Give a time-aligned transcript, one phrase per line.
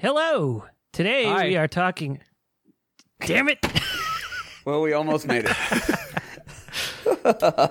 [0.00, 0.64] Hello.
[0.94, 1.48] Today Hi.
[1.48, 2.20] we are talking.
[3.26, 3.58] Damn it!
[4.66, 5.56] Well, we almost made it.
[7.24, 7.70] I'm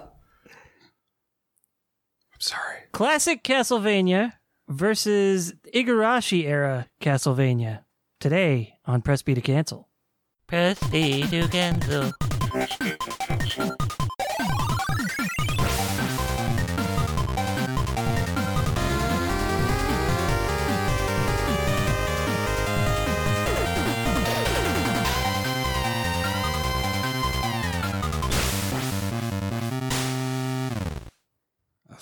[2.39, 2.77] sorry.
[2.91, 4.33] Classic Castlevania
[4.67, 7.83] versus Igarashi era Castlevania.
[8.19, 9.87] Today on Press B to Cancel.
[10.47, 12.11] Press B to Cancel.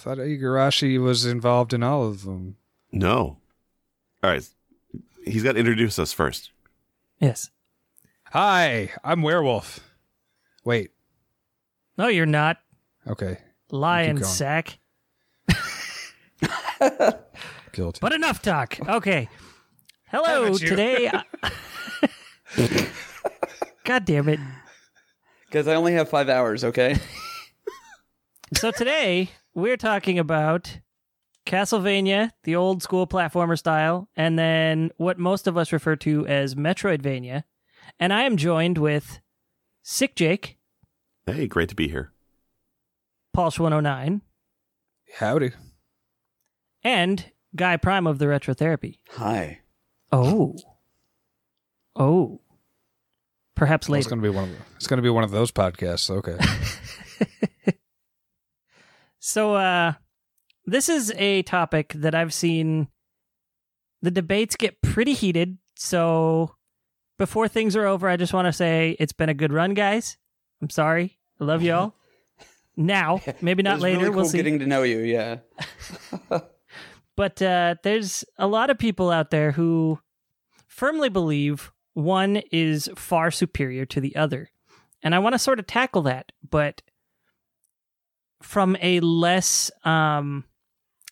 [0.07, 2.55] Thought Igarashi was involved in all of them.
[2.93, 3.39] No.
[4.23, 4.47] All right.
[5.25, 6.51] He's got to introduce us first.
[7.19, 7.49] Yes.
[8.31, 9.81] Hi, I'm Werewolf.
[10.63, 10.91] Wait,
[11.97, 12.57] No, you're not.
[13.05, 13.39] okay.
[13.69, 14.79] Lion sack.
[17.73, 17.99] Guilty.
[18.01, 18.77] But enough talk.
[18.87, 19.27] Okay.
[20.07, 20.57] Hello.
[20.57, 21.11] Today.
[21.11, 21.51] I-
[23.83, 24.39] God damn it.
[25.47, 26.97] Because I only have five hours, okay?
[28.55, 30.79] So today we're talking about
[31.47, 36.53] Castlevania, the old school platformer style, and then what most of us refer to as
[36.53, 37.43] Metroidvania.
[37.99, 39.19] And I am joined with
[39.81, 40.57] Sick Jake,
[41.25, 42.13] Hey, great to be here.
[43.35, 44.21] Paulsh 109,
[45.17, 45.51] Howdy.
[46.83, 48.99] and Guy Prime of the Retro Therapy.
[49.13, 49.59] Hi.
[50.11, 50.55] Oh.
[51.95, 52.41] Oh.
[53.55, 56.09] Perhaps Well, it's gonna be one of the, it's gonna be one of those podcasts.
[56.11, 56.37] Okay.
[59.27, 59.93] So uh
[60.65, 62.87] this is a topic that I've seen
[64.01, 65.57] the debates get pretty heated.
[65.75, 66.55] So
[67.17, 70.15] before things are over, I just want to say it's been a good run, guys.
[70.61, 71.19] I'm sorry.
[71.41, 71.93] I love y'all.
[72.77, 73.99] now, maybe not later.
[73.99, 74.37] Really we'll see.
[74.37, 75.39] getting to know you, yeah.
[77.17, 79.99] But uh, there's a lot of people out there who
[80.67, 84.51] firmly believe one is far superior to the other.
[85.01, 86.83] And I want to sort of tackle that, but
[88.41, 90.43] from a less um,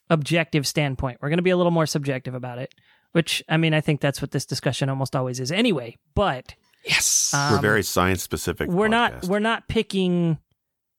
[0.09, 1.19] objective standpoint.
[1.21, 2.73] We're going to be a little more subjective about it,
[3.11, 5.97] which, I mean, I think that's what this discussion almost always is anyway.
[6.13, 6.55] But
[6.85, 7.31] yes.
[7.33, 8.69] we're um, very science specific.
[8.69, 10.37] we're not we're not picking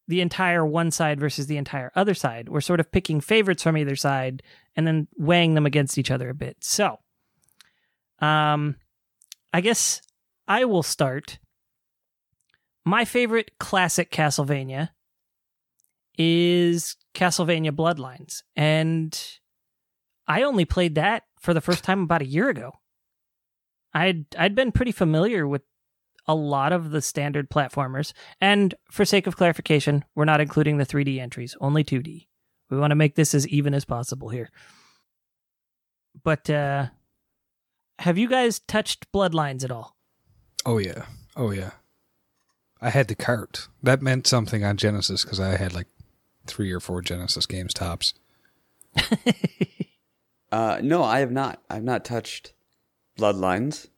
[0.09, 2.49] the entire one side versus the entire other side.
[2.49, 4.43] We're sort of picking favorites from either side
[4.77, 6.59] and then weighing them against each other a bit.
[6.61, 6.99] So,
[8.21, 8.77] um,
[9.53, 10.01] I guess
[10.47, 11.39] I will start.
[12.85, 14.91] My favorite classic Castlevania
[16.19, 19.19] is Castlevania Bloodlines, and
[20.27, 22.73] I only played that for the first time about a year ago.
[23.95, 25.63] I'd I'd been pretty familiar with
[26.29, 28.13] a lot of the standard platformers.
[28.41, 32.27] And for sake of clarification, we're not including the 3D entries, only 2D.
[32.69, 34.51] We want to make this as even as possible here.
[36.23, 36.87] But uh
[38.01, 39.97] have you guys touched Bloodlines at all?
[40.65, 41.07] Oh yeah.
[41.37, 41.71] Oh yeah.
[42.81, 43.69] I had the cart.
[43.83, 45.87] That meant something on Genesis because I had like
[46.47, 48.15] three or four Genesis games tops.
[50.53, 51.61] Uh, no, I have not.
[51.69, 52.53] I've not touched
[53.19, 53.89] Bloodlines.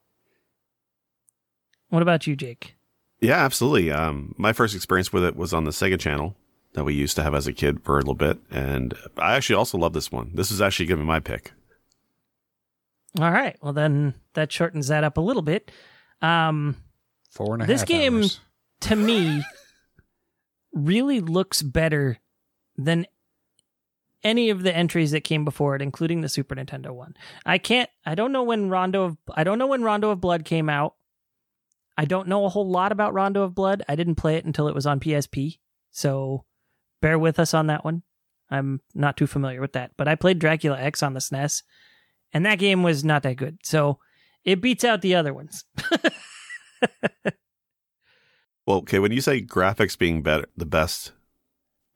[1.91, 2.75] What about you, Jake?
[3.20, 3.92] Yeah, absolutely.
[3.92, 6.34] Um, my first experience with it was on the Sega Channel
[6.72, 9.56] that we used to have as a kid for a little bit, and I actually
[9.56, 10.30] also love this one.
[10.34, 11.53] This is actually going to be my pick.
[13.20, 13.56] All right.
[13.62, 15.70] Well then that shortens that up a little bit.
[16.22, 16.76] Um
[17.30, 17.69] Four and a half.
[17.69, 18.41] This game- hours.
[18.80, 19.44] to me
[20.72, 22.19] really looks better
[22.78, 23.06] than
[24.25, 27.15] any of the entries that came before it including the Super Nintendo one.
[27.44, 30.44] I can't I don't know when Rondo of I don't know when Rondo of Blood
[30.44, 30.94] came out.
[31.97, 33.83] I don't know a whole lot about Rondo of Blood.
[33.89, 35.59] I didn't play it until it was on PSP.
[35.91, 36.44] So
[37.03, 38.03] bear with us on that one.
[38.50, 41.62] I'm not too familiar with that, but I played Dracula X on the SNES
[42.33, 43.59] and that game was not that good.
[43.62, 43.99] So
[44.45, 45.65] it beats out the other ones.
[48.69, 51.12] Well, okay, when you say graphics being better, the best,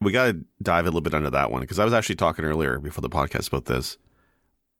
[0.03, 2.45] we got to dive a little bit into that one because I was actually talking
[2.45, 3.97] earlier before the podcast about this.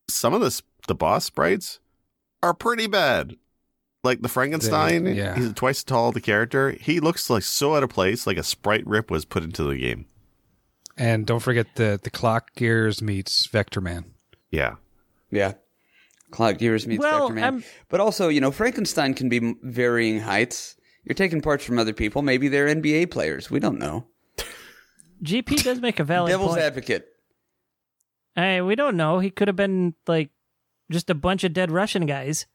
[0.08, 1.80] Some of this, the boss sprites
[2.42, 3.36] are pretty bad.
[4.02, 5.34] Like the Frankenstein, They- yeah.
[5.34, 6.12] he's twice as tall.
[6.12, 9.42] The character, he looks like so out of place, like a sprite rip was put
[9.42, 10.06] into the game.
[10.96, 14.04] And don't forget the the clock gears meets Vectorman.
[14.50, 14.76] Yeah,
[15.30, 15.54] Yeah.
[16.30, 17.42] Clock Gears meets Well, Vectorman.
[17.42, 20.74] I'm- But also, you know, Frankenstein can be varying heights.
[21.04, 22.22] You're taking parts from other people.
[22.22, 23.52] Maybe they're NBA players.
[23.52, 24.06] We don't know.
[25.24, 26.32] GP does make a valid point.
[26.40, 26.62] Devil's point.
[26.62, 27.06] advocate.
[28.36, 29.18] Hey, we don't know.
[29.20, 30.30] He could have been like
[30.90, 32.46] just a bunch of dead Russian guys.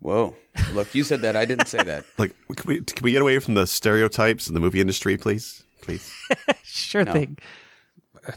[0.00, 0.34] Whoa.
[0.72, 1.36] Look, you said that.
[1.36, 2.04] I didn't say that.
[2.18, 5.62] like can we can we get away from the stereotypes in the movie industry, please?
[5.80, 6.12] Please.
[6.64, 7.12] sure No.
[7.12, 7.38] thing.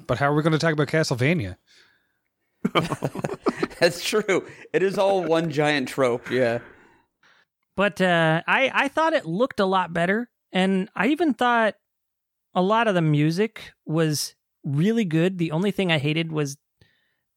[0.08, 1.58] But how are we going to talk about Castlevania?
[3.80, 4.48] That's true.
[4.74, 6.30] It is all one giant trope.
[6.32, 6.60] Yeah.
[7.76, 11.76] But uh, I I thought it looked a lot better, and I even thought
[12.56, 15.38] a lot of the music was really good.
[15.38, 16.58] The only thing I hated was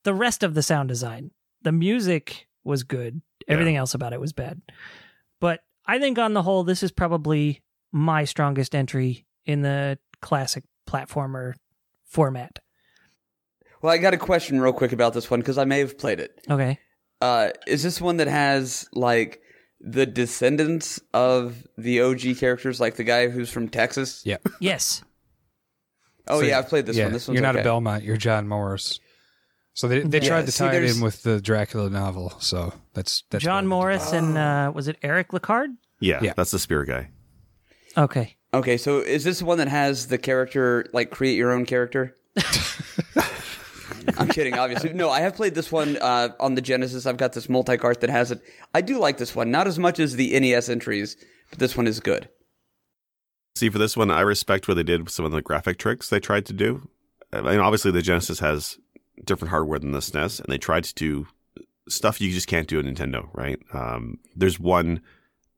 [0.05, 1.33] the rest of the sound design.
[1.63, 3.21] The music was good.
[3.49, 4.63] Everything else about it was bad.
[5.41, 7.63] But I think on the whole, this is probably
[7.93, 11.55] my strongest entry in the classic platformer
[12.05, 12.59] format.
[13.83, 16.21] Well, I got a question real quick about this one because I may have played
[16.21, 16.41] it.
[16.51, 16.79] Okay.
[17.21, 19.41] Uh, is this one that has like
[19.81, 24.23] the descendants of the OG characters, like the guy who's from Texas?
[24.25, 24.39] Yeah.
[24.61, 25.03] Yes.
[26.29, 27.13] Oh So, yeah, I've played this yeah, one.
[27.13, 27.63] This one's you're not okay.
[27.63, 28.05] a Belmont.
[28.05, 29.01] You're John Morris.
[29.75, 32.35] So they they Yeah, tried to see, tie it in with the Dracula novel.
[32.41, 35.77] So that's that's John what- Morris and uh, was it Eric Lecarde?
[36.01, 36.33] Yeah, Yeah.
[36.37, 37.11] that's the spear guy.
[37.97, 38.37] Okay.
[38.55, 42.15] Okay, so is this the one that has the character like create your own character?
[44.17, 44.93] I'm kidding, obviously.
[44.95, 47.05] No, I have played this one uh, on the Genesis.
[47.07, 48.41] I've got this multi cart that has it.
[48.75, 51.17] I do like this one, not as much as the NES entries,
[51.51, 52.29] but this one is good.
[53.59, 56.09] See, for this one, I respect what they did with some of the graphic tricks
[56.09, 56.89] they tried to do.
[57.33, 58.79] I mean, obviously, the Genesis has
[59.25, 61.27] different hardware than the SNES, and they tried to do
[61.89, 63.59] stuff you just can't do on Nintendo, right?
[63.75, 65.01] Um, there's one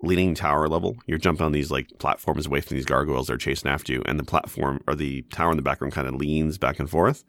[0.00, 0.96] leaning tower level.
[1.06, 4.02] You're jumping on these like platforms away from these gargoyles that are chasing after you,
[4.06, 7.22] and the platform or the tower in the background kind of leans back and forth.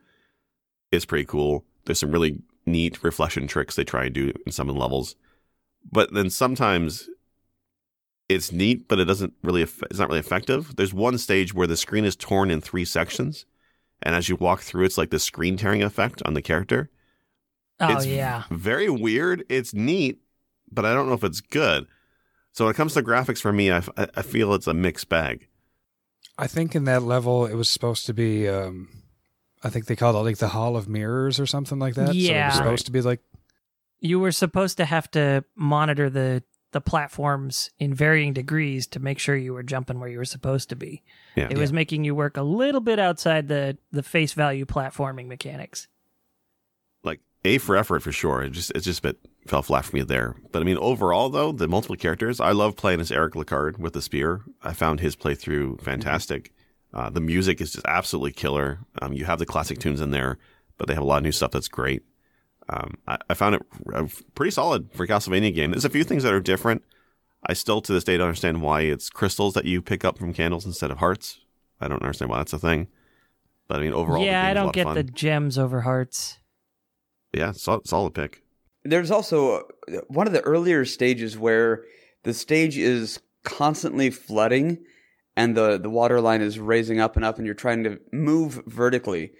[0.90, 1.66] It's pretty cool.
[1.84, 5.18] There's some really neat reflection tricks they try to do in some of the levels,
[5.92, 7.10] but then sometimes
[8.34, 10.76] it's neat, but it doesn't really it's not really effective.
[10.76, 13.46] There's one stage where the screen is torn in three sections,
[14.02, 16.90] and as you walk through, it's like the screen tearing effect on the character.
[17.80, 18.44] Oh it's yeah.
[18.52, 19.44] very weird.
[19.50, 20.22] It's neat,
[20.72, 21.88] but I don't know if it's good.
[22.54, 25.48] So when it comes to graphics, for me, I, I feel it's a mixed bag.
[26.38, 28.48] I think in that level it was supposed to be.
[28.48, 28.90] Um,
[29.64, 32.08] I think they called it like the Hall of Mirrors or something like that.
[32.08, 32.48] so it Yeah.
[32.48, 32.86] was supposed Right.
[32.86, 33.20] to be like
[34.00, 39.20] You were supposed to have to monitor the the platforms in varying degrees to make
[39.20, 41.04] sure you were jumping where you were supposed to be.
[41.36, 41.48] Yeah.
[41.50, 45.88] It was making you work a little bit outside the the face value platforming mechanics.
[47.04, 48.42] like A for effort for sure.
[48.44, 50.36] It just it just a bit fell flat for me there.
[50.52, 53.94] But I mean, overall though, the multiple characters, I love playing as Eric Lecarde with
[53.94, 54.42] the spear.
[54.64, 56.54] I found his playthrough fantastic.
[56.94, 58.80] Uh, the music is just absolutely killer.
[59.02, 60.38] Um, you have the classic tunes in there,
[60.78, 62.04] but they have a lot of new stuff that's great.
[62.70, 63.62] Um, I, I found it
[63.94, 65.72] uh, pretty solid for Castlevania game.
[65.72, 66.84] There's a few things that are different.
[67.46, 70.34] I still to this day don't understand why it's crystals that you pick up from
[70.34, 71.40] candles instead of hearts.
[71.80, 72.88] I don't understand why that's a thing.
[73.68, 76.38] But I mean, overall, yeah, game I don't lot get the gems over hearts.
[77.34, 78.44] Yeah, solid, solid pick.
[78.84, 81.84] There's also uh, one of the earlier stages where
[82.24, 84.80] the stage is constantly flooding
[85.36, 88.62] and the, the water line is raising up and up and you're trying to move
[88.68, 89.32] vertically.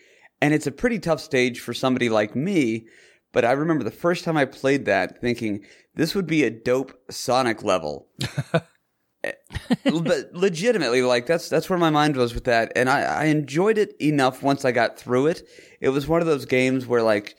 [0.42, 2.88] And it's a pretty tough stage for somebody like me.
[3.32, 6.94] But I remember the first time I played that thinking this would be a dope
[7.10, 8.08] Sonic level.
[9.24, 9.34] Eh,
[10.04, 13.78] but legitimately, like that's that's where my mind was with that, and I, I enjoyed
[13.78, 15.48] it enough once I got through it.
[15.80, 17.36] It was one of those games where like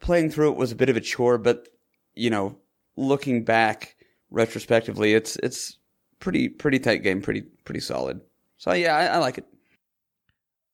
[0.00, 1.68] playing through it was a bit of a chore, but
[2.14, 2.58] you know,
[2.96, 3.96] looking back
[4.30, 5.78] retrospectively, it's it's
[6.20, 8.20] pretty pretty tight game, pretty pretty solid.
[8.58, 9.46] So yeah, I, I like it.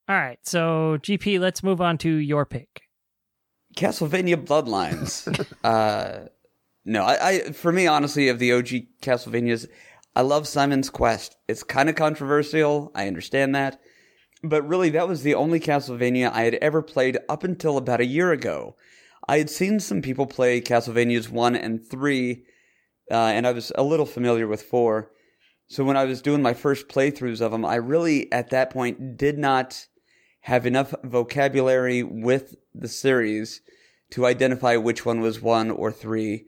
[0.08, 2.81] All right, so GP, let's move on to your pick.
[3.76, 5.26] Castlevania Bloodlines.
[5.64, 6.28] uh,
[6.84, 8.68] no, I, I for me honestly of the OG
[9.02, 9.68] Castlevanias,
[10.14, 11.36] I love Simon's Quest.
[11.48, 12.90] It's kind of controversial.
[12.94, 13.80] I understand that.
[14.42, 18.06] But really, that was the only Castlevania I had ever played up until about a
[18.06, 18.76] year ago.
[19.28, 22.44] I had seen some people play Castlevanias 1 and 3,
[23.10, 25.10] uh, and I was a little familiar with 4.
[25.68, 29.16] So when I was doing my first playthroughs of them, I really, at that point,
[29.16, 29.86] did not
[30.42, 33.60] have enough vocabulary with the series
[34.10, 36.44] to identify which one was 1 or 3.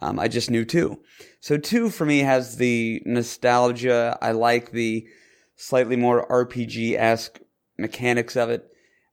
[0.00, 0.98] Um, I just knew 2.
[1.40, 4.18] So 2 for me has the nostalgia.
[4.22, 5.06] I like the
[5.56, 7.40] slightly more RPG esque
[7.78, 8.70] mechanics of it.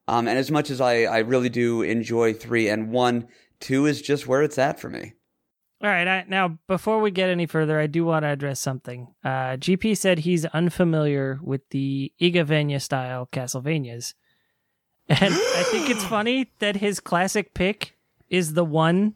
[0.07, 3.27] Um, and as much as I, I really do enjoy three and one,
[3.60, 5.13] two is just where it's at for me.
[5.79, 9.13] All right, I, now before we get any further, I do want to address something.
[9.24, 14.15] Uh, GP said he's unfamiliar with the Igavania style Castlevanias.
[15.07, 17.96] And I think it's funny that his classic pick
[18.29, 19.13] is the one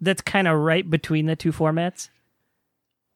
[0.00, 2.08] that's kind of right between the two formats.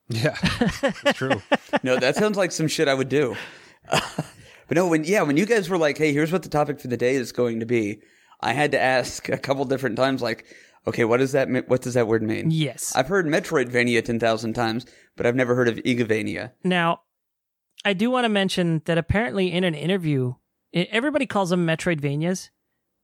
[0.09, 1.41] yeah, it's true.
[1.83, 3.35] No, that sounds like some shit I would do.
[3.91, 6.87] but no, when yeah, when you guys were like, "Hey, here's what the topic for
[6.87, 7.99] the day is going to be,"
[8.41, 10.45] I had to ask a couple different times, like,
[10.87, 11.63] "Okay, what does that mean?
[11.67, 12.95] What does that word mean?" Yes.
[12.95, 16.51] I've heard Metroidvania ten thousand times, but I've never heard of Igavania.
[16.63, 17.01] Now,
[17.83, 20.35] I do want to mention that apparently in an interview,
[20.73, 22.49] everybody calls them Metroidvanias,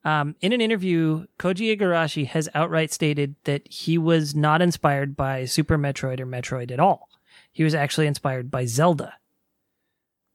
[0.04, 5.46] Um, in an interview, Koji Igarashi has outright stated that he was not inspired by
[5.46, 7.08] Super Metroid or Metroid at all.
[7.52, 9.14] He was actually inspired by Zelda,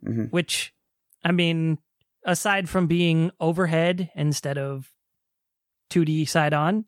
[0.04, 0.30] Mhm.
[0.30, 0.72] which,
[1.24, 1.78] I mean,
[2.24, 4.92] aside from being overhead instead of
[5.90, 6.84] 2D side on,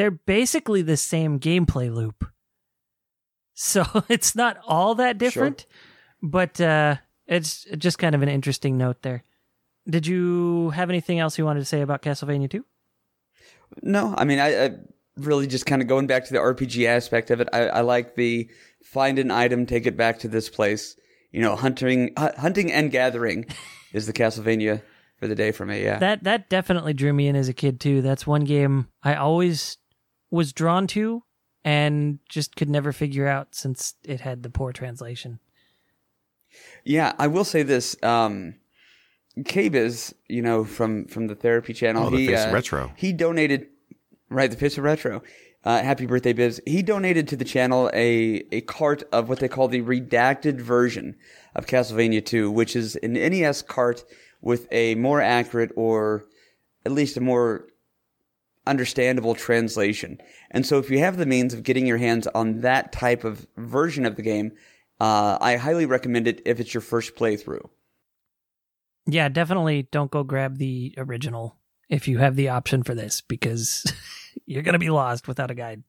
[0.00, 2.24] they're basically the same gameplay loop.
[3.52, 5.66] So it's not all that different,
[6.22, 9.24] but uh, it's just kind of an interesting note there.
[9.86, 12.64] Did you have anything else you wanted to say about Castlevania 2?
[13.82, 14.70] No, I mean, I, I
[15.18, 17.50] really just kind of going back to the RPG aspect of it.
[17.52, 18.48] I, I like the
[18.82, 20.96] find an item, take it back to this place.
[21.30, 23.44] You know, hunting, hu- hunting and gathering
[23.92, 24.80] is the Castlevania
[25.18, 25.84] for the day for me.
[25.84, 28.00] Yeah, That that definitely drew me in as a kid too.
[28.00, 29.76] That's one game I always
[30.30, 31.22] was drawn to
[31.64, 35.38] and just could never figure out since it had the poor translation.
[36.84, 37.12] yeah.
[37.18, 37.96] I will say this.
[38.02, 38.54] Um,
[39.38, 42.92] Kbiz, you know, from from the therapy channel, Oh, the he Face of uh, Retro.
[42.96, 43.68] He donated,
[44.28, 44.50] right?
[44.50, 45.22] The Face of Retro.
[45.62, 46.62] Uh, happy birthday, Biz.
[46.66, 51.16] He donated to the channel a a cart of what they call the redacted version
[51.54, 54.04] of Castlevania 2, which is an NES cart
[54.40, 56.24] with a more accurate or
[56.84, 57.66] at least a more
[58.70, 60.18] understandable translation.
[60.52, 63.46] And so, if you have the means of getting your hands on that type of
[63.56, 64.52] version of the game,
[65.00, 67.68] uh, I highly recommend it if it's your first playthrough.
[69.06, 71.56] Yeah, definitely don't go grab the original
[71.88, 73.84] if you have the option for this because
[74.46, 75.82] you're going to be lost without a guide.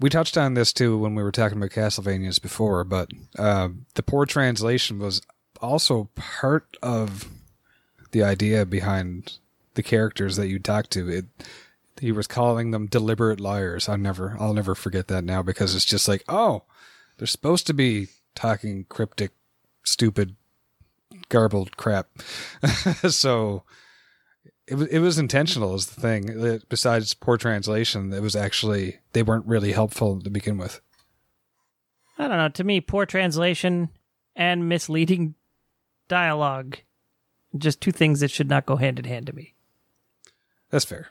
[0.00, 4.02] We touched on this too when we were talking about Castlevanias before, but uh, the
[4.02, 5.22] poor translation was
[5.60, 7.28] also part of
[8.12, 9.38] the idea behind
[9.74, 11.08] the characters that you talk to.
[11.08, 11.26] It
[12.00, 13.88] he was calling them deliberate liars.
[13.88, 16.64] I never I'll never forget that now because it's just like, oh,
[17.16, 19.32] they're supposed to be talking cryptic,
[19.84, 20.36] stupid,
[21.28, 22.08] garbled crap.
[23.08, 23.62] so
[24.66, 26.28] it was it was intentional is the thing.
[26.28, 30.80] It- Besides poor translation, it was actually they weren't really helpful to begin with.
[32.18, 32.48] I don't know.
[32.48, 33.90] To me, poor translation
[34.34, 35.34] and misleading
[36.08, 36.78] dialogue,
[37.56, 39.54] just two things that should not go hand in hand to me.
[40.70, 41.08] That's fair.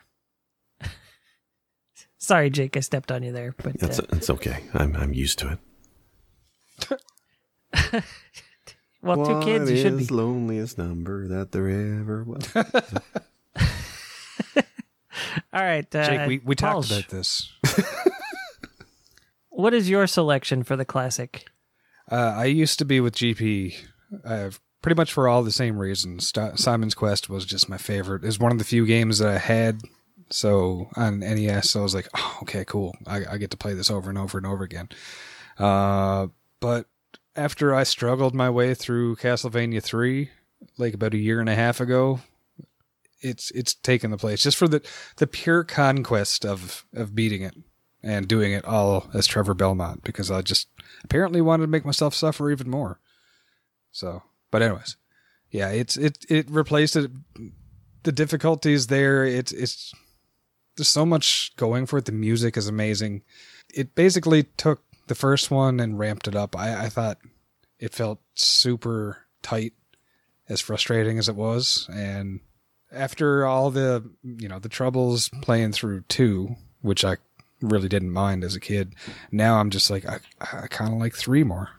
[2.18, 4.64] Sorry, Jake, I stepped on you there, but It's uh, it's okay.
[4.74, 5.62] I'm I'm used to it.
[9.02, 10.04] well, two kids, you should be.
[10.04, 12.48] The loneliest number that there ever was.
[15.52, 17.52] All right, uh, Jake, we, we talked about this.
[19.50, 21.46] What is your selection for the classic?
[22.10, 23.74] Uh, I used to be with GP
[24.24, 24.50] uh,
[24.82, 26.28] pretty much for all the same reasons.
[26.28, 28.22] St- Simon's Quest was just my favorite.
[28.22, 29.80] It was one of the few games that I had.
[30.30, 32.96] So on NES, so I was like, oh, okay, cool.
[33.06, 34.88] I, I get to play this over and over and over again.
[35.58, 36.28] Uh,
[36.60, 36.86] but
[37.34, 40.30] after I struggled my way through Castlevania 3,
[40.76, 42.20] like about a year and a half ago,
[43.20, 44.80] it's it's taken the place just for the
[45.16, 47.54] the pure conquest of of beating it
[48.02, 50.68] and doing it all as Trevor Belmont because I just
[51.02, 53.00] apparently wanted to make myself suffer even more.
[53.90, 54.96] So, but anyways,
[55.50, 57.10] yeah, it's it it replaced it.
[58.04, 59.24] The difficulties there.
[59.24, 59.92] It's it's
[60.78, 62.04] there's so much going for it.
[62.06, 63.22] The music is amazing.
[63.74, 66.56] It basically took the first one and ramped it up.
[66.56, 67.18] I, I thought
[67.78, 69.72] it felt super tight,
[70.48, 72.40] as frustrating as it was, and
[72.90, 77.16] after all the you know the troubles playing through two, which I
[77.60, 78.94] really didn't mind as a kid,
[79.30, 81.70] now I'm just like I I kind of like three more.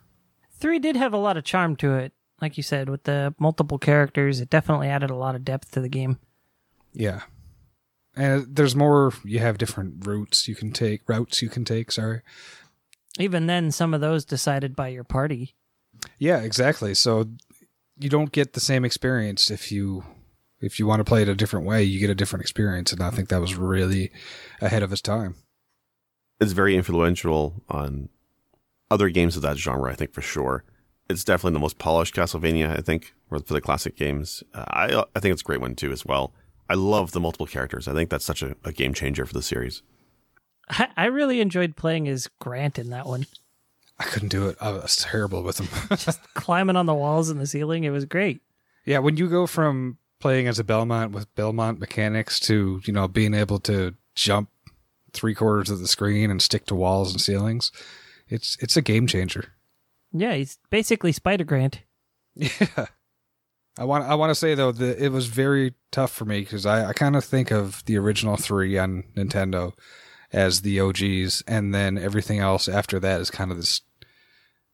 [0.59, 3.79] Three did have a lot of charm to it, like you said, with the multiple
[3.79, 4.41] characters.
[4.41, 6.19] It definitely added a lot of depth to the game.
[6.93, 7.21] Yeah.
[8.15, 12.21] And there's more you have different routes you can take routes you can take, sorry.
[13.17, 15.55] Even then, some of those decided by your party.
[16.17, 16.93] Yeah, exactly.
[16.95, 17.29] So
[17.99, 20.03] you don't get the same experience if you
[20.61, 23.01] if you want to play it a different way, you get a different experience and
[23.01, 24.11] I think that was really
[24.61, 25.35] ahead of its time.
[26.41, 28.09] it's very influential on
[28.91, 29.91] other games of that genre.
[29.91, 30.63] I think for sure,
[31.09, 32.77] it's definitely the most polished Castlevania.
[32.77, 34.43] I think for for the classic games.
[34.53, 36.33] Uh, I I think it's a great one too as well.
[36.69, 37.87] I love the multiple characters.
[37.87, 39.81] I think that's such a, a game changer for the series.
[40.69, 43.25] I, I really enjoyed playing as Grant in that one.
[43.97, 44.55] I couldn't do it.
[44.61, 45.67] I was terrible with him.
[45.97, 47.83] Just climbing on the walls and the ceiling.
[47.83, 48.41] It was great.
[48.85, 53.07] Yeah, when you go from playing as a Belmont with Belmont mechanics to, you know,
[53.07, 54.49] being able to jump
[55.11, 57.71] three quarters of the screen and stick to walls and ceilings,
[58.29, 59.53] it's it's a game changer.
[60.13, 61.81] Yeah, he's basically Spider Grant.
[62.35, 62.85] Yeah.
[63.79, 66.65] I want I want to say though that it was very tough for me because
[66.65, 69.71] I, I kind of think of the original three on Nintendo
[70.33, 73.81] as the OGs, and then everything else after that is kind of this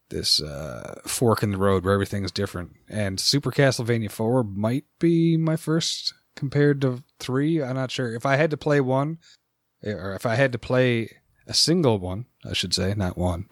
[0.09, 2.71] this uh, fork in the road where everything's different.
[2.89, 7.61] And Super Castlevania Four might be my first compared to three.
[7.61, 8.13] I'm not sure.
[8.13, 9.19] If I had to play one,
[9.83, 11.11] or if I had to play
[11.45, 13.49] a single one, I should say, not one,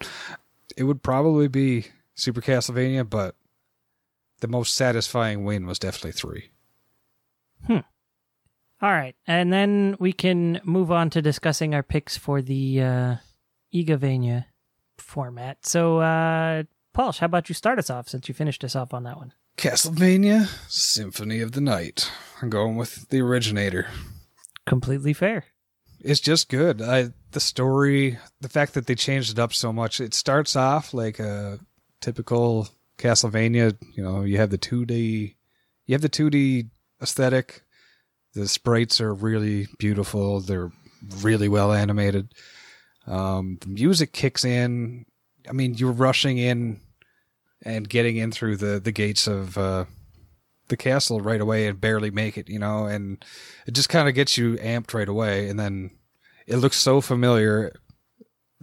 [0.76, 3.36] it would probably be Super Castlevania, but
[4.44, 6.50] the most satisfying win was definitely three.
[7.66, 7.78] Hmm.
[8.82, 13.16] All right, and then we can move on to discussing our picks for the uh,
[13.74, 14.44] Igavania
[14.98, 15.64] format.
[15.64, 19.04] So, uh, Paul, how about you start us off since you finished us off on
[19.04, 19.32] that one?
[19.56, 22.12] Castlevania Symphony of the Night.
[22.42, 23.86] I'm going with the originator.
[24.66, 25.46] Completely fair.
[26.00, 26.82] It's just good.
[26.82, 30.02] I the story, the fact that they changed it up so much.
[30.02, 31.60] It starts off like a
[32.02, 33.76] typical Castlevania.
[33.94, 35.34] You know, you have the 2D,
[35.86, 36.68] you have the 2D
[37.02, 37.62] aesthetic.
[38.34, 40.40] The sprites are really beautiful.
[40.40, 40.72] They're
[41.20, 42.32] really well animated.
[43.06, 45.06] Um, the music kicks in.
[45.48, 46.80] I mean, you're rushing in
[47.62, 49.84] and getting in through the the gates of uh,
[50.68, 52.48] the castle right away and barely make it.
[52.48, 53.24] You know, and
[53.66, 55.48] it just kind of gets you amped right away.
[55.48, 55.90] And then
[56.46, 57.72] it looks so familiar.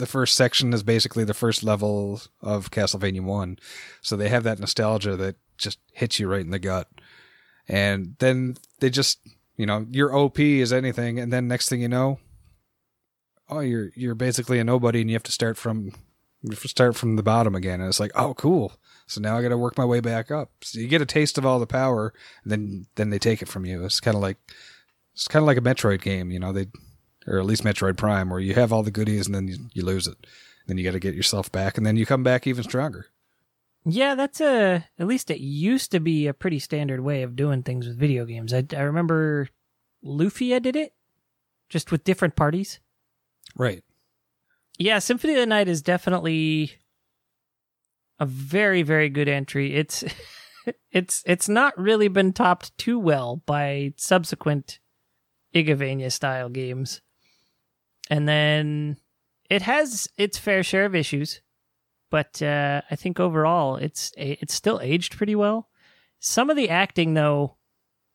[0.01, 3.59] The first section is basically the first level of Castlevania 1.
[4.01, 6.87] So they have that nostalgia that just hits you right in the gut.
[7.67, 9.19] And then they just,
[9.57, 11.19] you know, your OP is anything.
[11.19, 12.17] And then next thing you know,
[13.47, 15.91] oh, you're, you're basically a nobody and you have to start from,
[16.51, 17.79] start from the bottom again.
[17.79, 18.73] And it's like, oh, cool.
[19.05, 20.49] So now I got to work my way back up.
[20.63, 23.47] So you get a taste of all the power and then, then they take it
[23.47, 23.85] from you.
[23.85, 24.37] It's kind of like,
[25.13, 26.65] it's kind of like a Metroid game, you know, they,
[27.27, 29.85] or at least Metroid Prime, where you have all the goodies and then you, you
[29.85, 30.27] lose it.
[30.67, 33.07] Then you got to get yourself back, and then you come back even stronger.
[33.83, 37.63] Yeah, that's a at least it used to be a pretty standard way of doing
[37.63, 38.53] things with video games.
[38.53, 39.49] I, I remember
[40.05, 40.93] Lufia did it,
[41.67, 42.79] just with different parties.
[43.55, 43.83] Right.
[44.77, 46.73] Yeah, Symphony of the Night is definitely
[48.19, 49.75] a very very good entry.
[49.75, 50.03] It's
[50.91, 54.79] it's it's not really been topped too well by subsequent
[55.55, 57.01] Igavania style games.
[58.09, 58.97] And then
[59.49, 61.41] it has its fair share of issues,
[62.09, 65.69] but uh, I think overall it's it's still aged pretty well.
[66.19, 67.55] Some of the acting though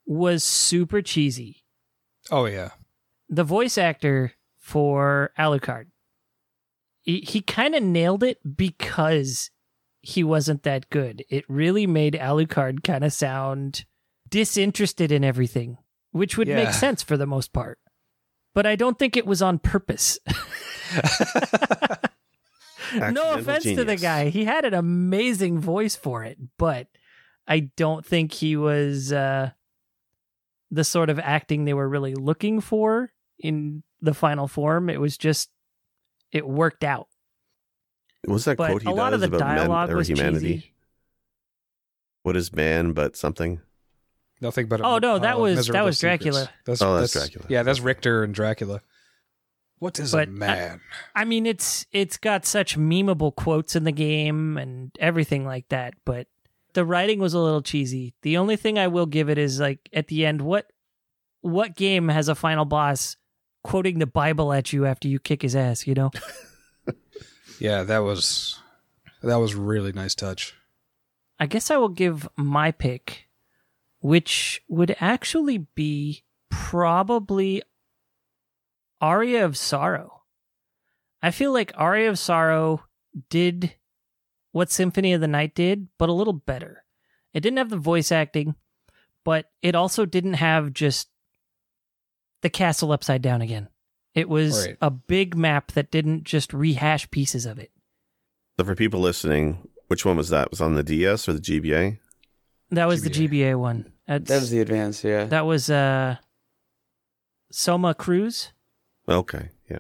[0.05, 1.65] was super cheesy.
[2.31, 2.71] Oh yeah.
[3.29, 5.87] The voice actor for Alucard,
[7.01, 9.51] he, he kind of nailed it because
[10.01, 11.25] he wasn't that good.
[11.29, 13.85] It really made Alucard kind of sound
[14.29, 15.79] disinterested in everything,
[16.13, 16.57] which would Yeah.
[16.65, 17.79] make sense for the most part.
[18.57, 20.19] But I don't think it was on purpose.
[22.97, 24.31] no offense to the guy.
[24.31, 26.87] He had an amazing voice for it, but
[27.47, 29.51] I don't think he was uh,
[30.71, 34.88] the sort of acting they were really looking for in the final form.
[34.88, 35.51] It was just,
[36.33, 37.09] it worked out.
[38.25, 40.09] What was that But quote he a lot of the about men dialogue or was
[40.09, 40.55] humanity?
[40.55, 40.73] cheesy.
[42.23, 43.61] What is man but something?
[44.40, 44.81] Nothing but.
[44.81, 46.22] A Oh, no, that of was- that was secrets.
[46.25, 46.51] Dracula.
[46.66, 47.46] That's, Oh, that's Dracula.
[47.49, 48.81] Yeah, that's Richter and Dracula.
[49.79, 50.81] What is But a I- man?
[51.14, 55.94] I mean, it's it's got such memeable quotes in the game and everything like that,
[56.05, 56.29] but
[56.75, 58.14] the writing was a little cheesy.
[58.22, 60.70] The only thing I will give it is like at the end, what
[61.42, 63.16] what game has a final boss
[63.64, 65.87] quoting the Bible at you after you kick his ass?
[65.87, 66.11] You know,
[67.59, 68.59] yeah, that was
[69.22, 70.55] that was really nice touch.
[71.38, 73.26] I guess I will give my pick,
[74.01, 77.63] which would actually be probably
[79.01, 80.23] Aria of Sorrow.
[81.23, 82.85] I feel like Aria of Sorrow
[83.31, 83.75] did
[84.53, 86.85] what Symphony of the Night did, but a little better.
[87.35, 88.55] It didn't have the voice acting,
[89.25, 91.09] but it also didn't have just
[92.43, 93.69] the castle upside down again.
[94.15, 94.77] It was Right.
[94.81, 97.71] a big map that didn't just rehash pieces of it.
[98.59, 100.51] So for people listening, which one was that?
[100.51, 101.99] Was on the DS or the GBA?
[102.71, 103.29] That was the GBA.
[103.53, 103.93] GBA one.
[104.07, 105.25] That's- That was the advance, yeah.
[105.25, 106.17] That was uh
[107.51, 108.53] Soma Cruz
[109.09, 109.79] Okay, yeah.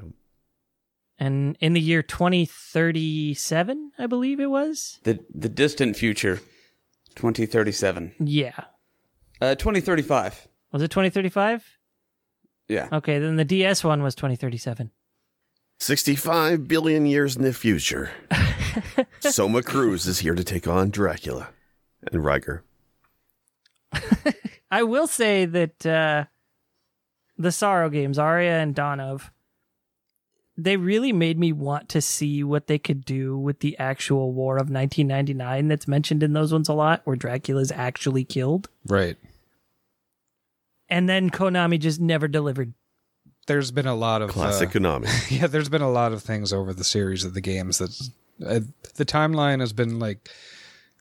[1.18, 5.00] and in the year 2037, I believe it was.
[5.02, 6.40] the the distant future,
[7.16, 8.14] 2037.
[8.20, 8.52] Yeah.
[9.40, 10.48] Uh, 2035.
[10.72, 11.64] Was it 2035?
[12.68, 12.88] Yeah.
[12.92, 14.90] Okay, then the DS one was 2037.
[15.78, 18.10] 65 billion years in the future.
[19.20, 21.48] Soma Cruz is here to take on Dracula
[22.12, 22.64] and Riker.
[24.70, 26.24] I will say that uh
[27.38, 29.30] the Sorrow games, Aria and Dawn of
[30.58, 34.56] they really made me want to see what they could do with the actual war
[34.56, 38.68] of 1999 that's mentioned in those ones a lot where Dracula's actually killed.
[38.86, 39.16] Right.
[40.88, 42.72] And then Konami just never delivered.
[43.46, 45.30] There's been a lot of Classic uh, Konami.
[45.40, 48.10] yeah, there's been a lot of things over the series of the games that
[48.44, 48.60] uh,
[48.94, 50.30] the timeline has been like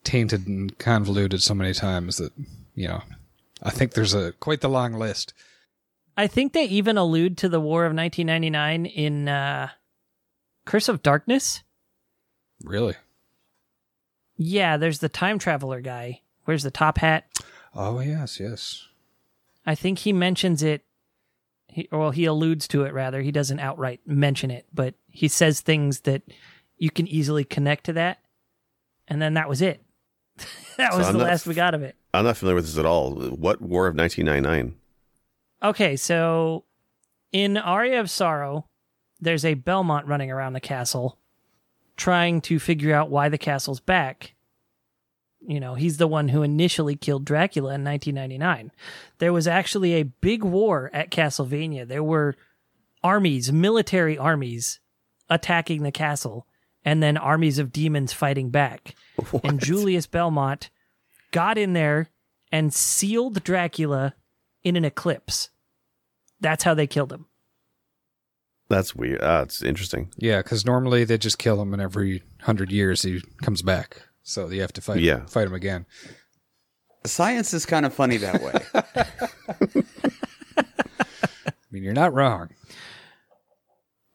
[0.03, 2.31] tainted and convoluted so many times that
[2.75, 3.01] you know
[3.63, 5.33] I think there's a quite the long list.
[6.17, 9.69] I think they even allude to the War of 1999 in uh,
[10.65, 11.63] Curse of Darkness.
[12.63, 12.95] Really?
[14.37, 16.21] Yeah, there's the time traveler guy.
[16.45, 17.25] Where's the top hat?
[17.73, 18.87] Oh yes, yes.
[19.65, 20.83] I think he mentions it.
[21.67, 23.21] He, well, he alludes to it rather.
[23.21, 26.21] He doesn't outright mention it, but he says things that
[26.77, 28.19] you can easily connect to that.
[29.07, 29.83] And then that was it.
[30.77, 31.95] that So was I'm the not last we got of it.
[32.15, 33.13] I'm not familiar with this at all.
[33.13, 34.75] What War of 1999?
[35.63, 36.65] Okay, so
[37.31, 38.67] in Aria of Sorrow,
[39.19, 41.17] there's a Belmont running around the castle
[41.97, 44.33] trying to figure out why the castle's back.
[45.47, 48.71] You know, he's the one who initially killed Dracula in 1999.
[49.19, 51.87] There was actually a big war at Castlevania.
[51.87, 52.35] There were
[53.03, 54.79] armies, military armies,
[55.29, 56.47] attacking the castle,
[56.83, 58.95] and then armies of demons fighting back.
[59.43, 60.69] And Julius Belmont
[61.35, 62.09] got in there
[62.51, 64.15] and sealed Dracula
[64.63, 65.49] in an eclipse.
[66.39, 67.25] That's how they killed him.
[68.69, 69.19] That's weird.
[69.21, 70.09] Ah, it's interesting.
[70.17, 74.01] Yeah, because normally they just kill him, and every hundred years he comes back.
[74.23, 75.01] So you have to fight.
[75.01, 75.25] Yeah.
[75.27, 75.85] fight him again.
[77.05, 78.53] Science is kind of funny that way.
[80.57, 82.49] I mean, you're not wrong.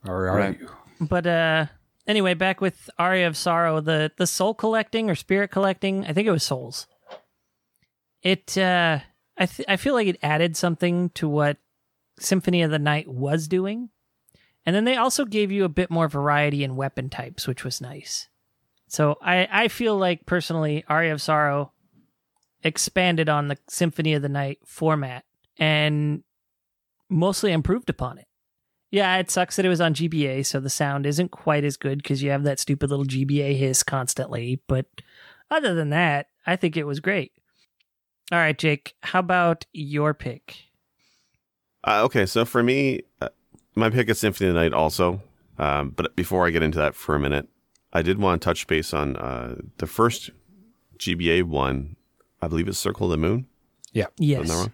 [0.06, 0.58] Or are Right.
[0.60, 0.68] you?
[1.00, 1.66] But uh
[2.06, 6.26] anyway, back with Aria of Sorrow, the the soul collecting or spirit collecting, I think
[6.26, 6.86] it was souls.
[8.22, 9.00] It uh
[9.36, 11.56] I th- I feel like it added something to what
[12.18, 13.88] Symphony of the Night was doing.
[14.66, 17.80] And then they also gave you a bit more variety in weapon types, which was
[17.80, 18.28] nice.
[18.88, 21.72] So I I feel like personally Aria of Sorrow
[22.62, 25.24] expanded on the Symphony of the Night format
[25.58, 26.22] and
[27.08, 28.26] mostly improved upon it.
[28.90, 32.02] Yeah, it sucks that it was on GBA, so the sound isn't quite as good
[32.02, 34.60] because you have that stupid little GBA hiss constantly.
[34.66, 34.86] But
[35.50, 37.32] other than that, I think it was great.
[38.32, 40.56] All right, Jake, how about your pick?
[41.84, 43.28] Uh, okay, so for me, uh,
[43.74, 45.22] my pick is Symphony of the Night also.
[45.58, 47.48] Um, but before I get into that for a minute,
[47.92, 50.30] I did want to touch base on uh, the first
[50.98, 51.96] GBA one.
[52.40, 53.46] I believe it's Circle of the Moon.
[53.92, 54.06] Yeah.
[54.06, 54.48] I Yes.
[54.48, 54.72] wrong?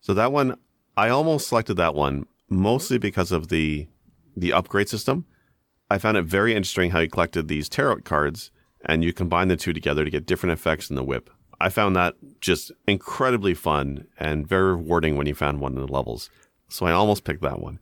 [0.00, 0.56] So that one,
[0.96, 3.86] I almost selected that one mostly because of the
[4.36, 5.26] the upgrade system.
[5.90, 8.50] I found it very interesting how you collected these tarot cards
[8.84, 11.28] and you combine the two together to get different effects in the whip.
[11.60, 15.92] I found that just incredibly fun and very rewarding when you found one of the
[15.92, 16.30] levels.
[16.68, 17.78] So I almost picked that one.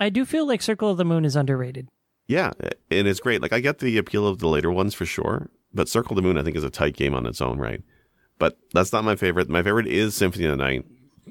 [0.00, 1.88] I do feel like Circle of the Moon is underrated.
[2.26, 2.52] Yeah,
[2.90, 3.42] and it's great.
[3.42, 6.22] Like I get the appeal of the later ones for sure, but Circle of the
[6.22, 7.82] Moon I think is a tight game on its own, right?
[8.38, 9.50] But that's not my favorite.
[9.50, 10.84] My favorite is Symphony of the Night.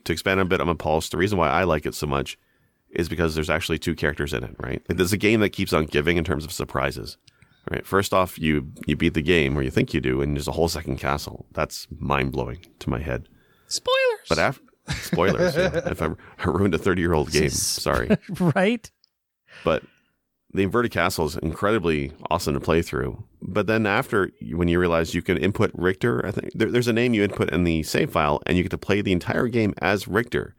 [0.05, 2.37] To expand a bit on Paul's, the reason why I like it so much
[2.91, 4.81] is because there's actually two characters in it, right?
[4.87, 7.17] Like, there's a game that keeps on giving in terms of surprises.
[7.69, 7.85] Right.
[7.85, 10.53] First off, you you beat the game, or you think you do, and there's a
[10.53, 11.45] whole second castle.
[11.53, 13.27] That's mind blowing to my head.
[13.67, 14.27] Spoilers.
[14.27, 14.63] But after
[15.01, 16.09] spoilers, yeah, if I
[16.45, 18.09] ruined a 30 year old game, sorry.
[18.55, 18.89] right?
[19.63, 19.83] but
[20.53, 23.23] the inverted castle is incredibly awesome to play through.
[23.41, 26.93] But then after, when you realize you can input Richter, I think there, there's a
[26.93, 29.73] name you input in the save file, and you get to play the entire game
[29.79, 30.55] as Richter.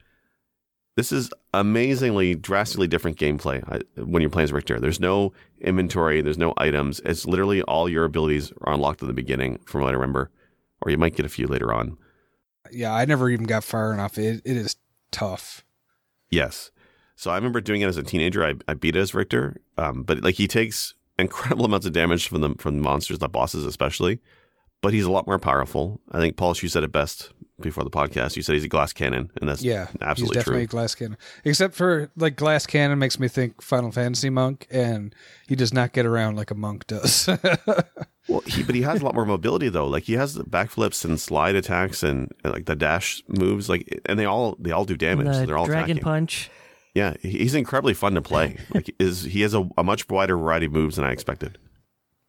[0.96, 4.81] This is amazingly, drastically different gameplay uh, when you're playing as Richter.
[4.81, 7.00] There's no inventory, there's no items.
[7.05, 10.31] It's literally all your abilities are unlocked at the beginning, from what I remember,
[10.83, 11.96] or you might get a few later on.
[12.72, 14.18] Yeah, I never even got far enough.
[14.18, 14.76] It it is
[15.11, 15.64] tough.
[16.31, 16.70] Yes.
[17.16, 18.44] So I remember doing it as a teenager.
[18.44, 22.29] I, I beat it as Richter, um, but like he takes incredible amounts of damage
[22.29, 24.20] from the from the monsters, the bosses especially.
[24.83, 26.00] But he's a lot more powerful.
[26.11, 28.37] I think Paul, you said it best before the podcast.
[28.37, 30.20] You said he's a glass cannon, and that's Yeah, absolutely true.
[30.23, 30.79] he's definitely true.
[30.79, 31.16] a glass cannon.
[31.44, 35.14] Except for like glass cannon makes me think Final Fantasy monk, and
[35.49, 37.29] he does not get around like a monk does.
[38.29, 39.88] Well, he but he has a lot more mobility though.
[39.88, 43.68] Like he has the backflips and slide attacks and, and, like the dash moves.
[43.68, 45.27] Like and they all they all do damage.
[45.27, 46.03] the so they're all Dragon attacking.
[46.05, 46.51] Punch.
[46.94, 48.59] Yeah, he's incredibly fun to play.
[48.73, 51.59] Like is he has a, a much wider variety of moves than I expected.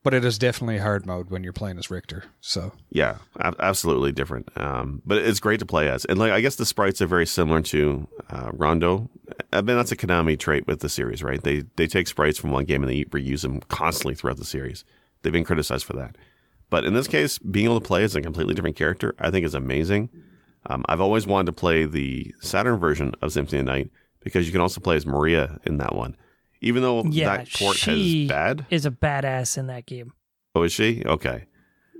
[0.04, 2.26] But it is definitely hard mode when you're playing as Richter.
[2.40, 4.50] So Yeah, ab- absolutely different.
[4.56, 7.26] Um, but it's great to play as, and like I guess the sprites are very
[7.28, 9.10] similar to uh, Rondo.
[9.54, 11.42] I mean that's a Konami trait with the series, right?
[11.42, 14.84] They they take sprites from one game and they reuse them constantly throughout the series.
[15.22, 16.18] They've been criticized for that,
[16.70, 19.46] but in this case, being able to play as a completely different character, I think
[19.46, 20.10] is amazing.
[20.68, 24.52] Um, I've always wanted to play the Saturn version of Symphony of Night because you
[24.52, 26.16] can also play as Maria in that one.
[26.62, 30.14] Even though Yeah, that port she has bad, is a badass in that game.
[30.56, 31.46] oh, is she okay?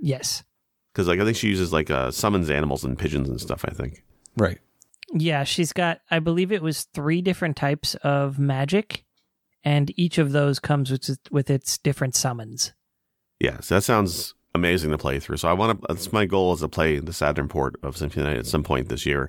[0.00, 0.44] Yes.
[0.92, 3.64] Because like I think she uses like uh, summons animals and pigeons and stuff.
[3.66, 4.02] I think.
[4.36, 4.58] right,
[5.12, 9.04] Yeah, she's got, I believe it was three different types of magic,
[9.64, 12.72] and each of those comes with, with its different summons.
[13.40, 15.38] Yeah, so that sounds amazing to play through.
[15.38, 15.86] So I want to.
[15.88, 18.62] That's my goal is to play the Saturn port of Symphony of Night at some
[18.62, 19.28] point this year.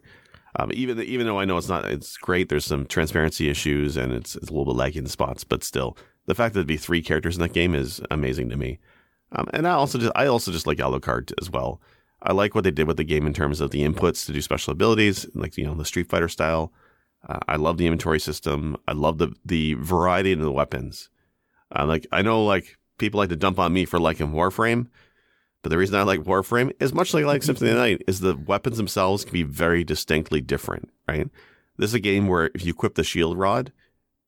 [0.58, 2.50] Um, even even though I know it's not, it's great.
[2.50, 5.98] There's some transparency issues and it's, it's a little bit laggy in spots, but still,
[6.26, 8.80] the fact that there'd be three characters in that game is amazing to me.
[9.32, 11.82] Um, and I also just I also just like Alucard as well.
[12.22, 14.42] I like what they did with the game in terms of the inputs to do
[14.42, 16.72] special abilities, like you know the Street Fighter style.
[17.28, 18.78] Uh, I love the inventory system.
[18.88, 21.10] I love the the variety of the weapons.
[21.76, 24.88] Uh, like I know like people like to dump on me for liking Warframe,
[25.64, 28.20] but the reason I like Warframe is much like, like Symphony of the Night is
[28.20, 31.28] the weapons themselves can be very distinctly different, right?
[31.78, 33.72] This is a game where if you equip the shield rod,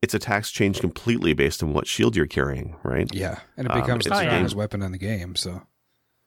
[0.02, 3.14] its attacks change completely based on what shield you're carrying, right?
[3.14, 5.36] Yeah, and it Um, becomes it's the strongest weapon in the game.
[5.36, 5.64] So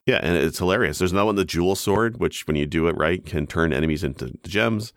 [0.07, 0.99] Yeah, and it's hilarious.
[0.99, 4.05] There's another one, the Jewel Sword, which when you do it right can turn enemies
[4.05, 4.92] into gems.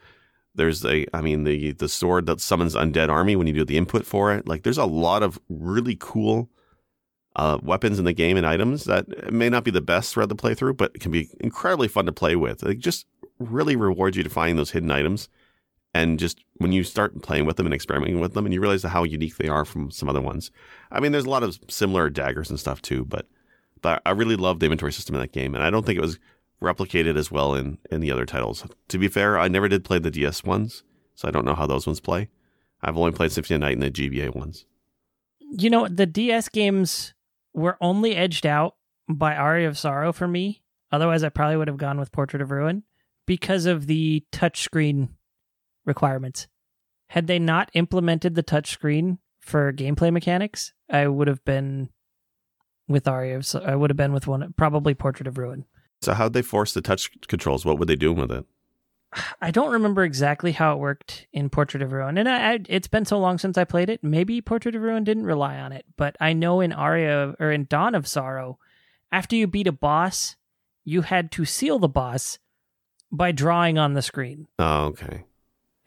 [0.54, 3.78] There's a, I mean, the the sword that summons undead army when you do the
[3.78, 4.48] input for it.
[4.48, 6.50] Like, there's a lot of really cool
[7.36, 10.36] uh, weapons in the game and items that may not be the best throughout the
[10.36, 12.64] playthrough, but can be incredibly fun to play with.
[12.64, 13.06] It just
[13.40, 15.30] really rewards you to find those hidden items.
[15.94, 18.84] And just when you start playing with them and experimenting with them, and you realize
[18.84, 20.52] how unique they are from some other ones.
[20.92, 23.28] I mean, there's a lot of similar daggers and stuff too, but
[23.82, 26.04] but I really love the inventory system in that game, and I don't think it
[26.04, 26.20] was
[26.62, 28.66] replicated as well in in the other titles.
[28.88, 30.84] To be fair, I never did play the DS ones,
[31.16, 32.30] so I don't know how those ones play.
[32.82, 34.66] I've only played Symphony of Night and the GBA ones.
[35.52, 37.14] You know, the DS games
[37.54, 38.76] were only edged out
[39.10, 40.64] by Aria of Sorrow for me.
[40.92, 42.84] Otherwise, I probably would have gone with Portrait of Ruin
[43.26, 45.10] because of the touchscreen
[45.86, 46.48] requirements.
[47.10, 51.90] Had they not implemented the touchscreen for gameplay mechanics, I would have been
[52.88, 55.66] with Aria of Sor- I would have been with one probably Portrait of Ruin.
[56.02, 57.66] So how'd they force the touch controls?
[57.66, 58.46] What were they doing with it?
[59.42, 62.88] I don't remember exactly how it worked in Portrait of Ruin, and I, I, it's
[62.88, 64.04] been so long since I played it.
[64.04, 67.66] Maybe Portrait of Ruin didn't rely on it, but I know in Aria or in
[67.66, 68.60] Dawn of Sorrow,
[69.12, 70.36] after you beat a boss,
[70.84, 72.40] you had to seal the boss
[73.12, 74.48] by drawing on the screen.
[74.58, 75.26] Oh, okay.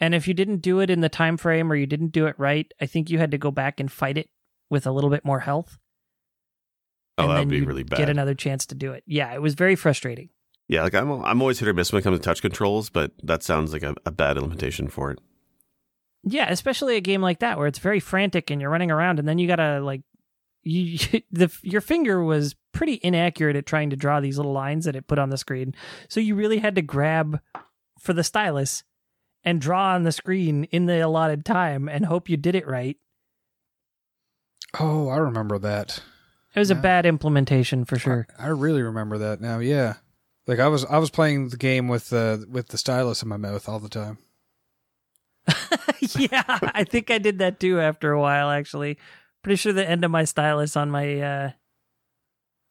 [0.01, 2.35] And if you didn't do it in the time frame or you didn't do it
[2.39, 4.29] right, I think you had to go back and fight it
[4.69, 5.79] with a little bit more health.
[7.17, 7.99] Oh, and that would be really bad.
[7.99, 9.05] Get another chance to do it.
[9.07, 10.31] Yeah, it was very frustrating.
[10.69, 13.13] Yeah, like I'm I'm always hit or miss when it comes to touch controls, but
[13.23, 15.19] that sounds like a, a bad implementation for it.
[16.23, 19.29] Yeah, especially a game like that where it's very frantic and you're running around and
[19.29, 20.03] then you gotta like
[20.63, 20.99] you
[21.31, 25.07] the your finger was pretty inaccurate at trying to draw these little lines that it
[25.07, 25.75] put on the screen.
[26.09, 27.41] So you really had to grab
[27.99, 28.85] for the stylus
[29.45, 32.97] and draw on the screen in the allotted time and hope you did it right.
[34.81, 36.01] oh, I remember that.
[36.55, 38.27] It was a bad implementation for sure.
[38.39, 39.59] I really remember that now.
[39.59, 39.95] Yeah,
[40.47, 43.37] like I was I was playing the game with the with the stylus in my
[43.37, 44.19] mouth all the time.
[46.01, 48.99] yeah, I think I did that too after a while actually.
[49.43, 51.51] Pretty sure the end of my stylus on my uh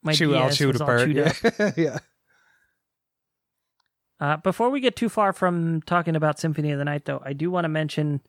[0.01, 1.07] my Chew, all DS chewed was all apart.
[1.07, 1.35] chewed up.
[1.59, 1.97] yeah, yeah.
[4.19, 7.33] Uh, before we get too far from talking about Symphony of the Night, though, I
[7.33, 8.21] do want to mention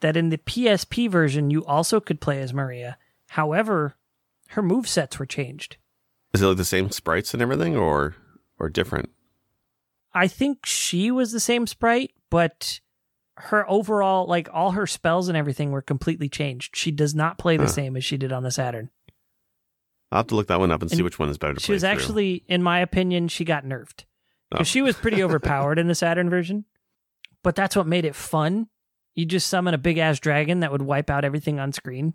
[0.00, 2.96] that in the PSP version, you also could play as Maria.
[3.28, 3.94] However,
[4.48, 5.76] her move sets were changed.
[6.32, 8.16] Is it like the same sprites and everything, or
[8.60, 9.10] or different?
[10.14, 12.80] I think she was the same sprite, but
[13.36, 16.76] her overall, like all her spells and everything, were completely changed.
[16.76, 17.70] She does not play the Huh.
[17.70, 18.90] same as she did on the Saturn.
[20.12, 21.66] I'll have to look that one up and, see which one is better to She
[21.66, 21.90] play was through.
[21.90, 24.04] actually, in my opinion, she got nerfed
[24.52, 24.64] Oh.
[24.64, 26.64] she was pretty overpowered in the Saturn version.
[27.44, 28.66] But that's what made it fun.
[29.14, 32.14] You just summon a big ass dragon that would wipe out everything on screen.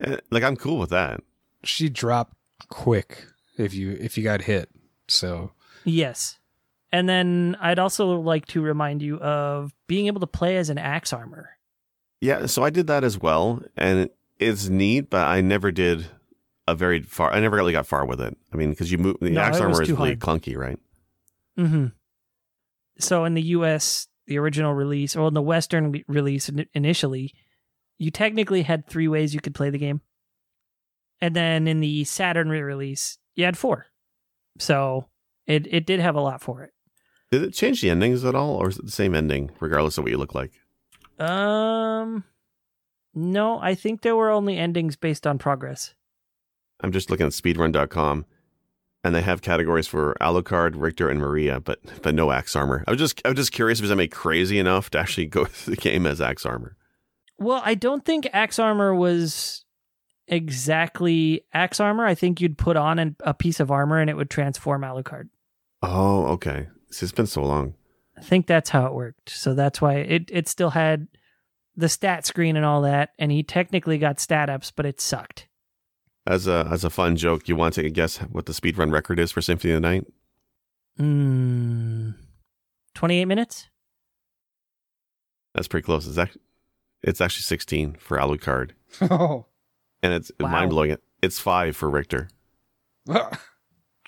[0.00, 1.20] Eh, like I'm cool with that.
[1.64, 2.34] She dropped
[2.68, 3.24] quick
[3.56, 4.68] if you if you got hit.
[5.08, 5.52] So
[5.84, 6.38] Yes.
[6.92, 10.78] And then I'd also like to remind you of being able to play as an
[10.78, 11.50] axe armor.
[12.20, 16.06] Yeah, so I did that as well, and it's neat, but I never did
[16.66, 17.32] a very far.
[17.32, 18.36] I never really got far with it.
[18.52, 20.20] I mean, because you move the No, axe armor is too really hard.
[20.20, 20.78] clunky, right?
[21.58, 21.86] Mm-hmm.
[22.98, 27.34] So in the U.S., the original release, or in the Western release initially,
[27.98, 30.00] you technically had three ways you could play the game,
[31.20, 33.86] and then in the Saturn re-release, you had four.
[34.58, 35.06] So
[35.46, 36.72] it it did have a lot for it.
[37.30, 40.04] Did it change the endings at all, or is it the same ending regardless of
[40.04, 40.52] what you look like?
[41.18, 42.24] Um,
[43.14, 45.94] no, I think there were only endings based on progress.
[46.80, 48.26] I'm just looking at speedrun.com,
[49.02, 52.84] and they have categories for Alucard, Richter, and Maria, but but no axe armor.
[52.86, 55.44] I was just I was just curious if there's anybody crazy enough to actually go
[55.46, 56.76] through the game as axe armor.
[57.38, 59.65] Well, I don't think axe armor was
[60.28, 62.04] exactly axe armor.
[62.06, 65.28] I think you'd put on an, a piece of armor and it would transform Alucard.
[65.82, 66.68] Oh, okay.
[66.90, 67.74] See, It's been so long.
[68.16, 69.30] I think that's how it worked.
[69.30, 71.06] So that's why it, it still had
[71.76, 75.46] the stat screen and all that, and he technically got stat ups, but it sucked.
[76.26, 78.90] as a as a fun joke, you want to take a guess what the speedrun
[78.90, 80.06] record is for Symphony of the Night?
[80.98, 82.14] Mm,
[82.94, 83.68] 28 minutes?
[85.54, 86.06] That's pretty close.
[86.06, 86.40] It's actually,
[87.02, 88.70] it's actually 16 for Alucard,
[89.02, 89.44] Oh.
[90.02, 90.48] And it's Wow.
[90.50, 90.96] mind blowing.
[91.22, 92.28] It's five for Richter.
[93.06, 93.36] That's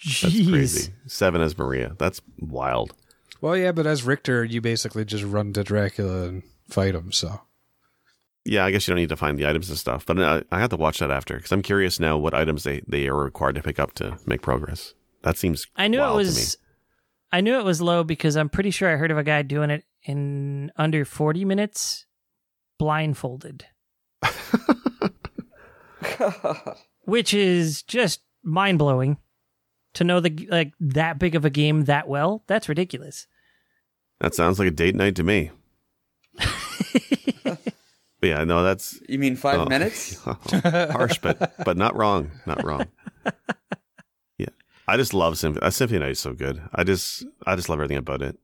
[0.00, 0.48] Jeez.
[0.48, 0.92] crazy.
[1.06, 1.94] Seven as Maria.
[1.98, 2.94] That's wild.
[3.40, 7.10] well, yeah, but as Richter, you basically just run to Dracula and fight him.
[7.12, 7.40] So
[8.44, 10.60] Yeah, I guess you don't need to find the items and stuff, but I, I
[10.60, 13.56] have to watch that after because I'm curious now what items they, they are required
[13.56, 14.94] to pick up to make progress.
[15.22, 16.56] That seems I knew it wild to was
[17.32, 19.70] I knew it was low because I'm pretty sure I heard of a guy doing
[19.70, 22.06] it in under 40 minutes
[22.78, 23.66] blindfolded,
[27.04, 29.16] which is just mind-blowing
[29.94, 32.42] to know the like that big of a game that well.
[32.46, 33.26] That's ridiculous.
[34.20, 35.50] That sounds like a date night to me.
[38.20, 39.66] But yeah, no, that's You mean five Oh.
[39.66, 40.20] minutes?
[40.52, 42.86] harsh, but but not wrong, not wrong.
[44.38, 44.48] Yeah,
[44.88, 45.64] I just love Symphony.
[45.64, 46.60] Uh, Symphony Night is so good.
[46.74, 48.36] I just I just love everything about it.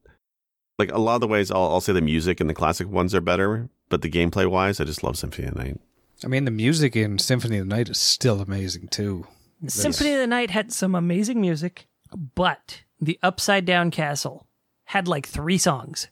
[0.79, 3.17] Like a lot of the ways, I'll, I'll say the music and the classic ones
[3.17, 5.81] are better, but the gameplay wise, I just love Symphony Night.
[6.22, 9.27] I mean, the music in Symphony of the Night is still amazing too.
[9.66, 11.87] Symphony of the Night had some amazing music,
[12.35, 14.46] but the Upside Down Castle
[14.85, 16.09] had like 3 songs.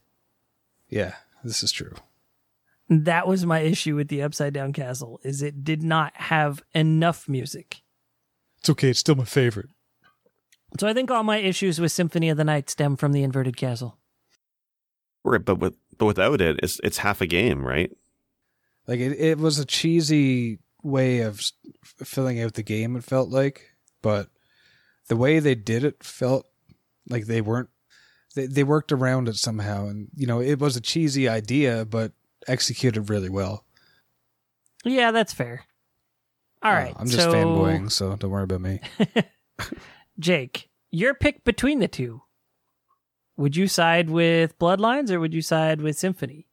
[0.88, 1.94] Yeah, this is true.
[2.88, 7.28] That was my issue with the Upside Down Castle is it did not have enough
[7.28, 7.82] music.
[8.58, 8.90] It's okay.
[8.90, 9.68] It's still my favorite.
[10.78, 13.56] So I think all my issues with Symphony of the Night stem from the inverted
[13.56, 13.98] castle.
[15.24, 17.90] Right, but with but without it, it's it's half a game, right?
[18.86, 21.40] Like it, it was a cheesy way of
[22.04, 22.96] filling out the game.
[22.96, 23.70] It felt like,
[24.02, 24.28] but
[25.08, 26.46] the way they did it felt
[27.08, 27.68] like they weren't.
[28.34, 32.12] They they worked around it somehow, and you know it was a cheesy idea, but
[32.48, 33.64] executed really well.
[34.84, 35.64] Yeah, that's fair.
[36.62, 36.94] All Uh, right.
[36.96, 38.80] I'm just so, fanboying, so don't worry about me.
[40.18, 42.22] Jake, your pick between the two.
[43.36, 46.46] Would you side with Bloodlines or would you side with Symphony?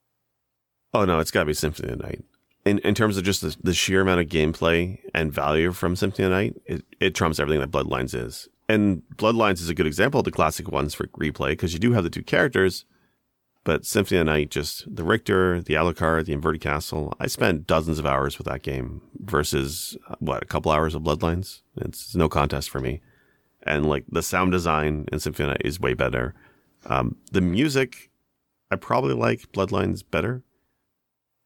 [0.94, 2.24] Oh no, it's got to be Symphony of the Night.
[2.66, 6.26] In in terms of just the, the sheer amount of gameplay and value from Symphony
[6.26, 8.50] of the Night, it, it trumps everything that Bloodlines is.
[8.68, 11.94] And Bloodlines is a good example of the classic ones for replay because you do
[11.94, 12.86] have the two characters,
[13.64, 17.14] but Symphony of the Night, just the Richter, the Alucard, the Inverted Castle.
[17.20, 21.04] I spent dozens of hours with that game versus uh, what a couple hours of
[21.04, 21.62] Bloodlines.
[21.78, 23.02] It's no contest for me.
[23.64, 26.34] And like the sound design in Symphony of the Night is way better.
[26.86, 28.12] Um, the music,
[28.72, 30.44] I probably like Bloodlines better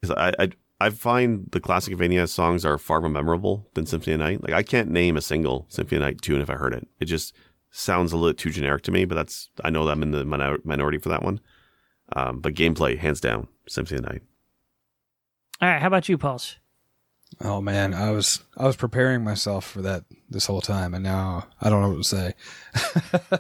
[0.04, 0.50] because I, I
[0.82, 4.44] I find the classic Vania songs are far more memorable than Symphony of Night.
[4.44, 6.86] Like I can't name a single Symphony of Night tune if I heard it.
[7.00, 7.34] It just
[7.72, 9.06] sounds a little too generic to me.
[9.06, 11.39] But that's I know that I'm in the minor- minority for that one.
[12.16, 14.22] Um, but gameplay, hands down, Symphony of Night.
[15.62, 15.82] All right.
[15.82, 16.58] How about you, Pulse?
[17.42, 21.48] Oh man, I was I was preparing myself for that this whole time, and now
[21.62, 22.10] I don't know what to
[23.30, 23.39] say.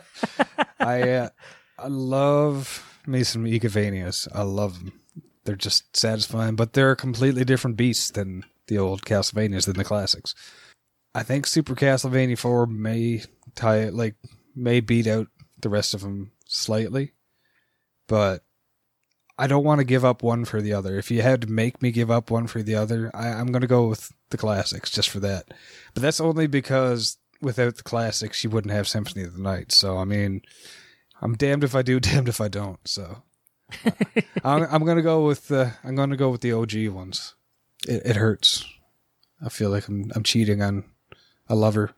[0.79, 1.29] I uh,
[1.77, 4.29] I love me some Igavanias.
[4.33, 5.02] I love them.
[5.45, 10.33] They're just satisfying, but they're completely different beast than the old Castlevanias than the classics.
[11.13, 13.23] I think Super Castlevania Four may
[13.55, 14.15] tie it, like
[14.55, 15.27] may beat out
[15.61, 17.11] the rest of them slightly,
[18.07, 18.43] but
[19.37, 20.97] I don't want to give up one for the other.
[20.97, 23.61] If you had to make me give up one for the other, I, I'm going
[23.61, 25.47] to go with the classics just for that.
[25.93, 29.71] But that's only because without the classics, you wouldn't have Symphony of the Night.
[29.71, 30.41] So I mean,
[31.21, 32.79] I'm damned if I do, damned if I don't.
[32.87, 33.23] So
[34.43, 37.35] I'm, I'm going to go with the I'm going to go with the OG ones.
[37.87, 38.65] It, it hurts.
[39.43, 40.83] I feel like I'm I'm cheating on
[41.47, 41.91] a lover.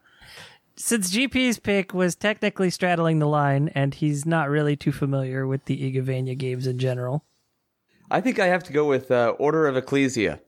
[0.78, 5.66] Since GP's pick was technically straddling the line and he's not really too familiar with
[5.66, 7.24] the Igavania games in general,
[8.12, 10.42] I think I have to go with uh, Order of Ecclesia.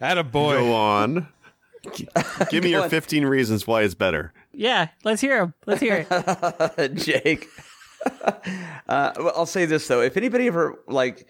[0.00, 0.56] At a boy.
[0.56, 1.28] Go on.
[1.94, 2.08] G-
[2.50, 2.90] Give me your on.
[2.90, 4.32] 15 reasons why it's better.
[4.60, 5.54] Yeah, let's hear him.
[5.64, 6.94] Let's hear it.
[6.94, 7.48] Jake.
[8.86, 11.26] uh, well, I'll say this though: if anybody ever like,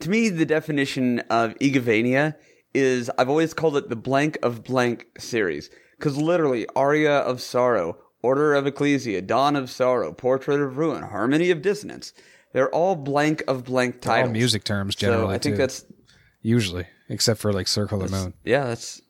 [0.00, 2.34] to me, the definition of Igavania
[2.74, 7.98] is I've always called it the blank of blank series because literally Aria of Sorrow,
[8.20, 12.12] Order of Ecclesia, Dawn of Sorrow, Portrait of Ruin, Harmony of Dissonance.
[12.52, 14.32] They're all blank of blank All titles.
[14.32, 15.18] music terms generally.
[15.18, 15.34] So generally.
[15.36, 15.58] I think too.
[15.58, 15.84] that's
[16.42, 18.34] usually, except for like Circle of Moon.
[18.44, 19.00] yeah, that's.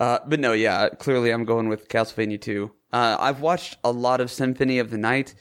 [0.00, 2.72] Uh, but no, yeah, clearly I'm going with Castlevania 2.
[2.92, 5.34] Uh, I've watched a lot of Symphony of the Night,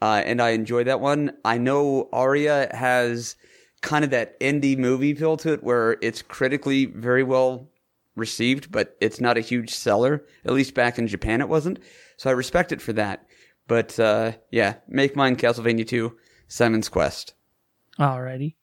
[0.00, 1.36] uh, and I enjoy that one.
[1.44, 3.36] I know Aria has
[3.82, 7.68] kind of that indie movie feel to it where it's critically very well
[8.16, 10.24] received, but it's not a huge seller.
[10.44, 11.80] At least back in Japan, it wasn't.
[12.16, 13.26] So I respect it for that.
[13.66, 16.16] But uh, yeah, make mine Castlevania 2,
[16.48, 17.34] Simon's Quest.
[17.98, 18.54] Alrighty.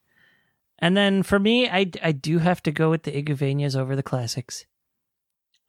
[0.79, 4.03] And then for me, I, I do have to go with the Igavanias over the
[4.03, 4.65] classics.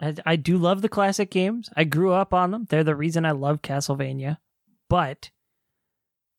[0.02, 1.70] I, I do love the classic games.
[1.76, 2.66] I grew up on them.
[2.68, 4.38] They're the reason I love Castlevania.
[4.90, 5.30] But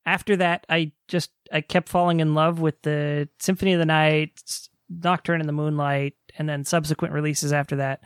[0.06, 4.40] after that, I just I kept falling in love with the Symphony of the Night,
[4.88, 8.02] Nocturne in the Moonlight, and then subsequent releases after that.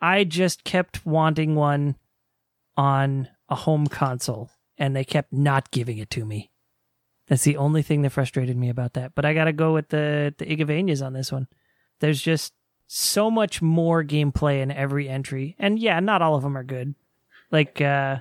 [0.00, 1.96] I just kept wanting one
[2.76, 6.50] on a home console, and they kept not giving it to me.
[7.28, 9.14] That's the only thing that frustrated me about that.
[9.14, 11.46] But I got to go with the the Igavanias on this one.
[12.00, 12.52] There's just
[12.86, 16.94] so much more gameplay in every entry, and yeah, not all of them are good.
[17.50, 18.18] Like, uh,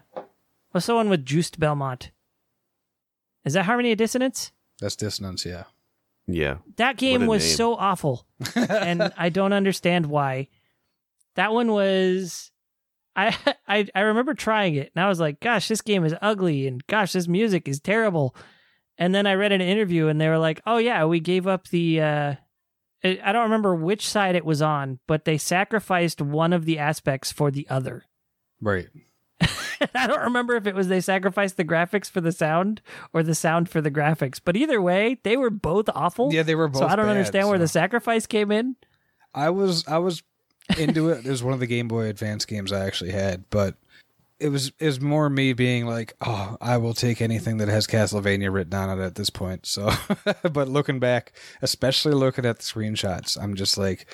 [0.71, 2.11] what's the one with Juste Belmont?
[3.43, 4.51] Is that Harmony of Dissonance?
[4.79, 5.63] That's dissonance, yeah.
[6.27, 6.57] Yeah.
[6.77, 7.55] That game was name.
[7.55, 10.47] so awful, and I don't understand why.
[11.35, 12.51] That one was.
[13.15, 13.37] I,
[13.67, 16.85] I I remember trying it, and I was like, "Gosh, this game is ugly," and
[16.87, 18.35] "Gosh, this music is terrible."
[18.97, 21.67] And then I read an interview, and they were like, "Oh yeah, we gave up
[21.67, 22.35] the." Uh,
[23.05, 27.31] I don't remember which side it was on, but they sacrificed one of the aspects
[27.31, 28.03] for the other.
[28.61, 28.87] Right.
[29.93, 32.81] I don't remember if it was they sacrificed the graphics for the sound
[33.13, 36.33] or the sound for the graphics, but either way, they were both awful.
[36.33, 38.77] Yeah, they were both so I don't bad, understand where so- the sacrifice came in.
[39.33, 40.23] I was I was
[40.79, 41.25] into it.
[41.25, 43.75] It was one of the Game Boy Advance games I actually had, but
[44.39, 47.87] it was it was more me being like, oh, I will take anything that has
[47.87, 49.65] Castlevania written on it at this point.
[49.65, 49.89] So,
[50.51, 54.07] but looking back, especially looking at the screenshots, I'm just like,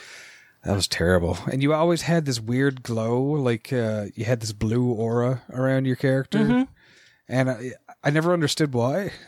[0.64, 1.38] that was terrible.
[1.52, 5.86] And you always had this weird glow, like uh, you had this blue aura around
[5.86, 6.64] your character, Mm-hmm.
[7.28, 7.72] and I,
[8.04, 9.12] I never understood why.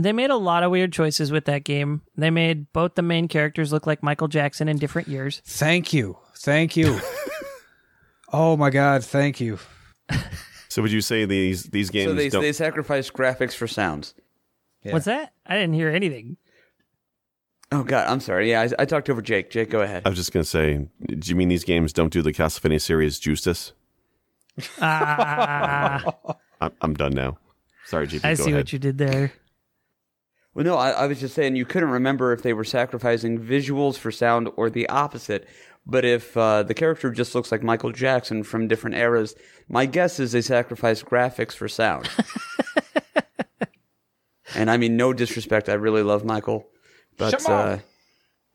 [0.00, 2.02] They made a lot of weird choices with that game.
[2.16, 5.42] They made both the main characters look like Michael Jackson in different years.
[5.44, 7.00] thank you, thank you.
[8.32, 9.58] oh my God, thank you.
[10.68, 12.42] So would you say these these games So they don't?
[12.42, 14.14] they sacrifice graphics for sounds.
[14.82, 14.92] Yeah.
[14.92, 15.32] What's that?
[15.46, 16.36] I didn't hear anything.
[17.72, 18.50] Oh God, I'm sorry.
[18.50, 19.50] Yeah, I, I talked over Jake.
[19.50, 20.02] Jake, go ahead.
[20.06, 23.18] I was just gonna say, do you mean these games don't do the Castlevania series
[23.18, 23.72] justice?
[24.80, 26.02] Ah,
[26.60, 27.38] I'm, I'm done now.
[27.86, 28.24] Sorry, GP.
[28.24, 28.60] I go see ahead.
[28.60, 29.32] what you did there.
[30.54, 33.96] Well, no, I, I was just saying you couldn't remember if they were sacrificing visuals
[33.96, 35.46] for sound or the opposite.
[35.90, 39.34] But if uh, the character just looks like Michael Jackson from different eras,
[39.70, 42.10] my guess is they sacrifice graphics for sound.
[44.54, 45.68] and I mean, no disrespect.
[45.70, 46.66] I really love Michael,
[47.16, 47.78] but uh,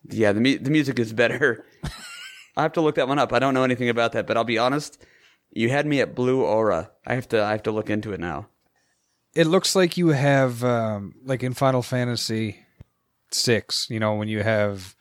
[0.10, 1.66] yeah, the mu- the music is better.
[2.56, 3.34] I have to look that one up.
[3.34, 5.04] I don't know anything about that, but I'll be honest.
[5.52, 6.92] You had me at Blue Aura.
[7.06, 8.48] I have to I have to look into it now.
[9.34, 12.60] it looks like you have um, like in Final Fantasy
[13.32, 13.88] six.
[13.90, 14.96] You know when you have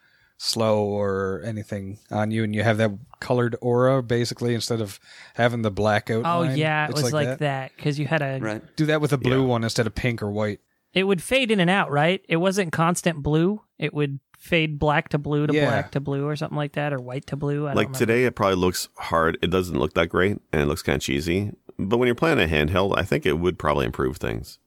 [0.45, 2.90] slow or anything on you, and you have that
[3.20, 4.99] colored aura basically instead of
[5.34, 6.57] having the black Oh outline.
[6.57, 8.38] yeah, it It's was like, that because you had a.
[8.40, 8.76] Right.
[8.76, 10.59] Do that with a blue one instead of pink or white.
[10.93, 12.22] It would fade in and out, right?
[12.28, 13.62] It wasn't constant blue.
[13.78, 15.66] It would fade black to blue to Yeah.
[15.66, 17.66] black to blue or something like that, or white to blue.
[17.66, 19.38] I don't Like today, it probably looks hard.
[19.40, 21.53] It doesn't look that great, and it looks kind of cheesy.
[21.78, 24.59] But when you're playing a handheld, I think it would probably improve things.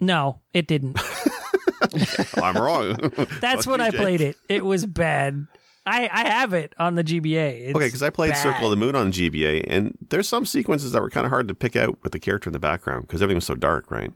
[0.00, 0.98] No, it didn't.
[2.42, 2.96] I'm wrong.
[3.40, 4.00] That's Fuck when you, I Jake.
[4.00, 4.36] played it.
[4.48, 5.46] It was bad.
[5.86, 7.60] I I have it on the GBA.
[7.68, 8.42] It's Okay, because I played bad.
[8.42, 11.48] Circle of the Moon on GBA, and there's some sequences that were kind of hard
[11.48, 14.12] to pick out with the character in the background because everything was so dark, right?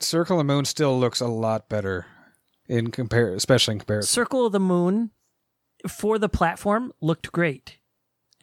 [0.00, 2.06] Circle of the Moon still looks a lot better
[2.68, 4.08] in compare, especially in comparison.
[4.12, 5.10] Circle of the Moon
[5.88, 7.78] for the platform looked great.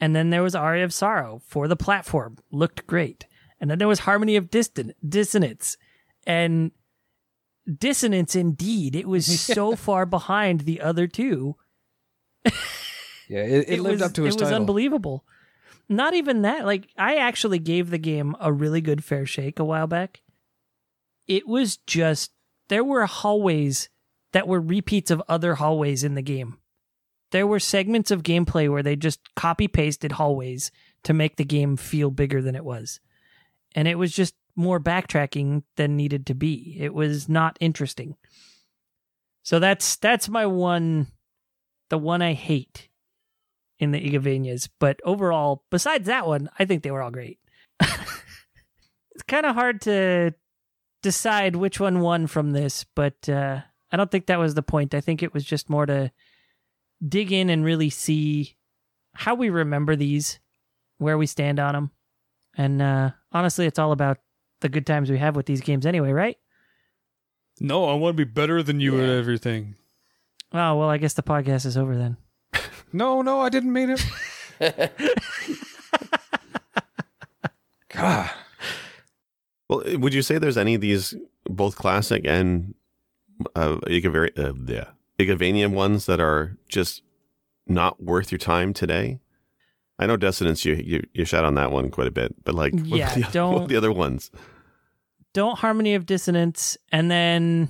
[0.00, 3.26] And then there was Aria of Sorrow for the platform, looked great.
[3.60, 5.76] And then there was Harmony of Diston- Dissonance.
[6.26, 6.70] And
[7.76, 8.96] Dissonance indeed.
[8.96, 11.56] It was so far behind the other two.
[13.28, 15.24] Yeah, it, it, lived was, up to its It was unbelievable.
[15.88, 16.64] Not even that.
[16.64, 20.22] Like I actually gave the game a really good fair shake a while back.
[21.26, 22.32] It was just
[22.68, 23.88] there were hallways
[24.32, 26.58] that were repeats of other hallways in the game.
[27.30, 30.70] There were segments of gameplay where they just copy pasted hallways
[31.02, 33.00] to make the game feel bigger than it was.
[33.74, 36.76] And it was just more backtracking than needed to be.
[36.80, 38.16] It was not interesting.
[39.44, 41.06] So that's that's my one
[41.90, 42.88] the one I hate
[43.78, 44.68] in the Igavanias.
[44.80, 47.38] But overall, besides that one, I think they were all great.
[47.80, 50.34] it's kind of hard to
[51.02, 53.60] decide which one won from this, but uh,
[53.92, 54.92] I don't think that was the point.
[54.92, 56.10] I think it was just more to
[57.06, 58.56] dig in and really see
[59.14, 60.40] how we remember these,
[60.98, 61.90] where we stand on them.
[62.56, 64.18] And uh, honestly, it's all about
[64.60, 66.36] the good times we have with these games anyway, right?
[67.60, 69.74] no, I want to be better than you at everything.
[70.52, 72.16] Oh, well, I guess the podcast is over then.
[72.92, 74.02] No, no, I didn't mean it.
[77.88, 78.30] God.
[79.68, 82.74] Well, would you say there's any of these, both classic and
[83.54, 84.86] uh, Igavari- uh, yeah,
[85.18, 87.02] Igavanian ones that are just
[87.66, 89.20] not worth your time today.
[89.98, 92.72] I know Dissonance, you you, you shot on that one quite a bit, but like,
[92.72, 94.30] what Yeah, the, don't- the other ones?
[95.34, 97.68] Don't Harmony of Dissonance, and then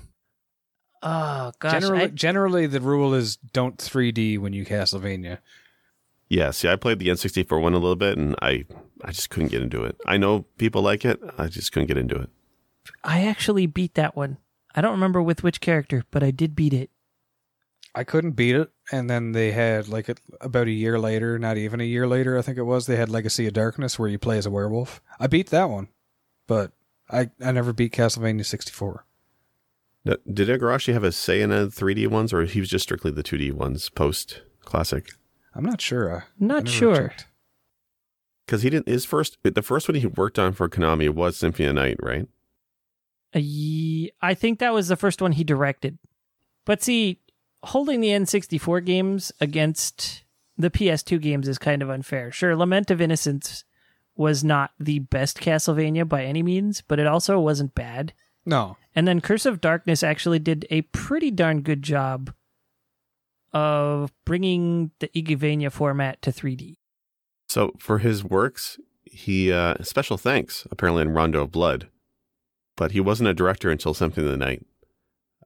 [1.02, 5.38] oh gosh, generally, I- generally, the rule is don't 3D when you Castlevania.
[6.28, 8.64] Yeah, see, I played the N64 one a little bit, and I
[9.02, 9.96] I just couldn't get into it.
[10.06, 12.28] I know people like it, I just couldn't get into it.
[13.04, 14.38] I actually beat that one.
[14.74, 16.90] I don't remember with which character, but I did beat it.
[17.98, 21.56] I couldn't beat it, and then they had like a, about a year later, not
[21.56, 22.86] even a year later, I think it was.
[22.86, 25.02] They had Legacy of Darkness where you play as a werewolf.
[25.18, 25.88] I beat that one,
[26.46, 26.70] but
[27.10, 29.04] I I never beat Castlevania 64.
[30.04, 33.10] Now, Did Igarashi have a say in the 3D ones, or he was just strictly
[33.10, 35.10] the 2D ones post classic?
[35.52, 36.14] I'm not sure.
[36.14, 37.12] I, I Not never sure.
[38.46, 38.86] Because he didn't.
[38.86, 42.28] His first, the first one he worked on for Konami was Symphony of Night, right?
[43.34, 43.40] Uh,
[44.24, 45.98] I think that was the first one he directed.
[46.64, 47.18] But see,
[47.68, 50.24] holding the N64 games against
[50.56, 52.32] the PS2 games is kind of unfair.
[52.32, 53.64] Sure, Lament of Innocence
[54.16, 58.12] was not the best Castlevania by any means, but it also wasn't bad.
[58.44, 62.32] No, And then Curse of Darkness actually did a pretty darn good job
[63.52, 66.76] of bringing the Igavania format to 3D.
[67.48, 71.88] So for his works, he uh, special thanks apparently in Rondo of Blood,
[72.76, 74.64] but he wasn't a director until Symphony of the Night.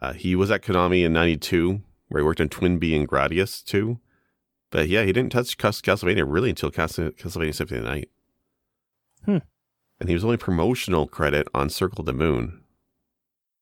[0.00, 1.80] Uh, he was at Konami in '92,
[2.12, 3.98] where he worked on TwinBee and Gradius too.
[4.70, 8.10] But yeah, he didn't touch Cas- Castlevania really until Castlevania Symphony of the Night.
[9.24, 9.38] Hmm.
[10.00, 12.60] And he was only promotional credit on Circle of the Moon.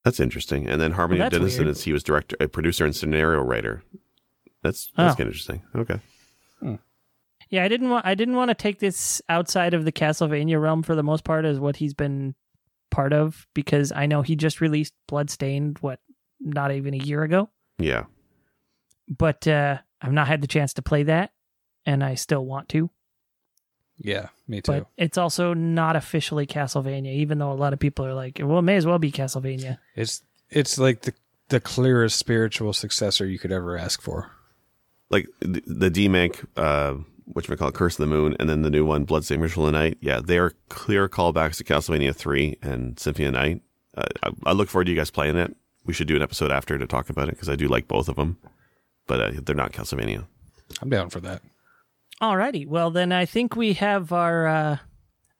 [0.03, 0.67] That's interesting.
[0.67, 1.77] And then Harmony Well, of that's weird.
[1.77, 3.83] He was director, a producer, and scenario writer.
[4.63, 5.17] That's that's Oh.
[5.17, 5.61] kind of interesting.
[5.75, 5.99] Okay.
[7.49, 10.83] Yeah, I didn't want I didn't want to take this outside of the Castlevania realm
[10.83, 12.33] for the most part as what he's been
[12.91, 15.99] part of because I know he just released Bloodstained what
[16.39, 18.05] not even a year ago, Yeah.
[19.15, 21.31] But uh I've not had the chance to play that
[21.85, 22.89] and I still want to.
[23.99, 24.71] yeah, me too.
[24.71, 28.59] But it's also not officially Castlevania even though a lot of people are like, well,
[28.59, 29.77] it may as well be Castlevania.
[29.95, 31.13] it's it's like the
[31.49, 34.31] the clearest spiritual successor you could ever ask for.
[35.09, 36.95] like the, the DMake, uh,
[37.25, 39.73] which we call Curse of the Moon, and then the new one, Bloodstained Ritual of
[39.73, 39.97] the Night.
[40.01, 43.61] Yeah, they are clear callbacks to Castlevania 3 and Symphony of the Night.
[43.97, 45.53] Uh, I, I look forward to you guys playing it.
[45.85, 48.07] We should do an episode after to talk about it because I do like both
[48.07, 48.37] of them,
[49.07, 50.25] but uh, they're not Castlevania.
[50.81, 51.41] I'm down for that.
[52.21, 52.67] Alrighty.
[52.67, 54.77] Well then I think we have our uh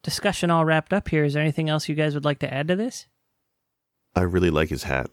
[0.04, 1.24] discussion all wrapped up here.
[1.24, 3.08] Is there anything else you guys would like to add to this?
[4.16, 5.10] I really like his hat.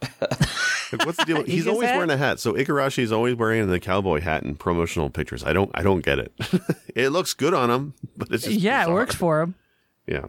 [0.00, 0.10] Like,
[1.06, 1.42] what's the deal?
[1.44, 1.96] He's always hat?
[1.96, 2.40] wearing a hat.
[2.40, 5.44] So Igarashi is always wearing the cowboy hat in promotional pictures.
[5.44, 6.32] I don't, I don't get it.
[6.94, 9.54] it looks good on him, but it's just yeah, it works for him.
[10.06, 10.26] Yeah.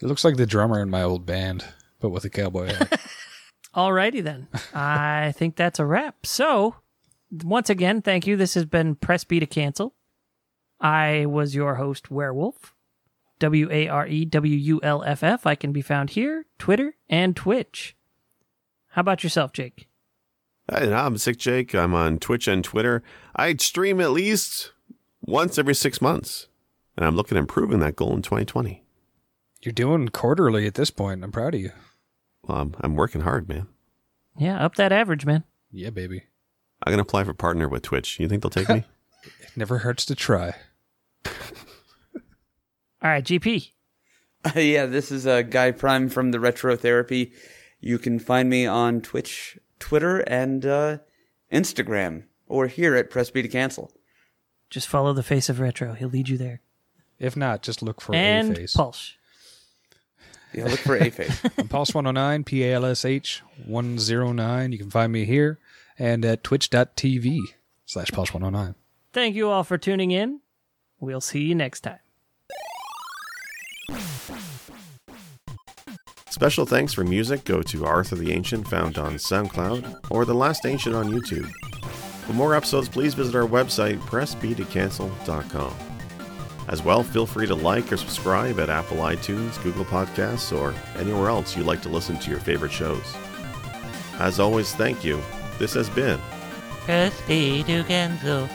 [0.00, 1.64] It looks like the drummer in my old band,
[2.00, 3.00] but with a cowboy hat.
[3.74, 4.48] Alrighty then.
[4.74, 6.26] I think that's a wrap.
[6.26, 6.76] So,
[7.30, 8.36] once again, thank you.
[8.36, 9.94] This has been Press B to Cancel.
[10.80, 12.74] I was your host, Werewolf.
[13.38, 15.46] W A R E W U L F F.
[15.46, 17.96] I can be found here, Twitter, and Twitch.
[18.90, 19.88] How about yourself, Jake?
[20.70, 21.74] Hi, I'm Sick Jake.
[21.74, 23.02] I'm on Twitch and Twitter.
[23.36, 24.72] I stream at least
[25.20, 26.48] once every six months,
[26.96, 28.82] and I'm looking at improving that goal in 2020.
[29.62, 31.22] You're doing quarterly at this point.
[31.22, 31.72] I'm proud of you.
[32.48, 33.68] Well, I'm, I'm working hard, man.
[34.36, 35.44] Yeah, up that average, man.
[35.70, 36.22] Yeah, baby.
[36.82, 38.18] I'm gonna apply for partner with Twitch.
[38.18, 38.84] You think they'll take me?
[39.42, 40.54] It never hurts to try.
[41.26, 41.32] All
[43.02, 43.72] right, GP.
[44.54, 47.32] yeah, this is uh, Guy Prime from the Retro Therapy.
[47.80, 50.98] You can find me on Twitch, Twitter, and uh,
[51.52, 53.92] Instagram, or here at Press B to Cancel.
[54.70, 55.94] Just follow the face of Retro.
[55.94, 56.60] He'll lead you there.
[57.18, 58.74] If not, just look for a and face.
[58.74, 59.16] Pulse.
[60.52, 61.42] Yeah, look for A Face.
[61.58, 64.72] I'm Pulse 109, P A L S H 109.
[64.72, 65.58] You can find me here
[65.98, 67.38] and at twitch.tv
[67.86, 68.74] slash Pulse 109.
[69.12, 70.40] Thank you all for tuning in.
[71.00, 71.98] We'll see you next time.
[76.30, 80.66] Special thanks for music go to Arthur the Ancient, found on SoundCloud, or The Last
[80.66, 81.50] Ancient on YouTube.
[82.26, 85.87] For more episodes, please visit our website, pressbtocancel.com.
[86.68, 91.30] As well, feel free to like or subscribe at Apple iTunes, Google Podcasts, or anywhere
[91.30, 93.16] else you like to listen to your favorite shows.
[94.18, 95.22] As always, thank you.
[95.58, 96.20] This has been
[97.26, 97.62] B
[98.18, 98.48] to.